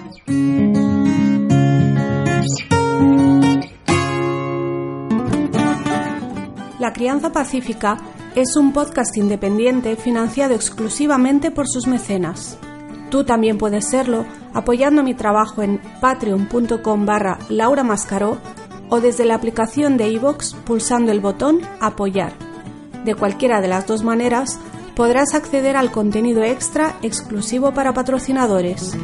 La 6.78 6.92
Crianza 6.92 7.32
Pacífica 7.32 7.96
es 8.34 8.56
un 8.56 8.72
podcast 8.72 9.16
independiente 9.16 9.96
financiado 9.96 10.54
exclusivamente 10.54 11.50
por 11.50 11.66
sus 11.68 11.86
mecenas. 11.86 12.58
Tú 13.14 13.22
también 13.22 13.58
puedes 13.58 13.88
serlo 13.88 14.26
apoyando 14.54 15.04
mi 15.04 15.14
trabajo 15.14 15.62
en 15.62 15.80
patreon.com 16.00 17.06
barra 17.06 17.38
Laura 17.48 17.86
o 18.88 19.00
desde 19.00 19.24
la 19.24 19.36
aplicación 19.36 19.96
de 19.96 20.08
iVoox 20.08 20.54
pulsando 20.64 21.12
el 21.12 21.20
botón 21.20 21.60
Apoyar. 21.80 22.32
De 23.04 23.14
cualquiera 23.14 23.60
de 23.60 23.68
las 23.68 23.86
dos 23.86 24.02
maneras 24.02 24.58
podrás 24.96 25.32
acceder 25.34 25.76
al 25.76 25.92
contenido 25.92 26.42
extra 26.42 26.96
exclusivo 27.02 27.72
para 27.72 27.94
patrocinadores. 27.94 28.96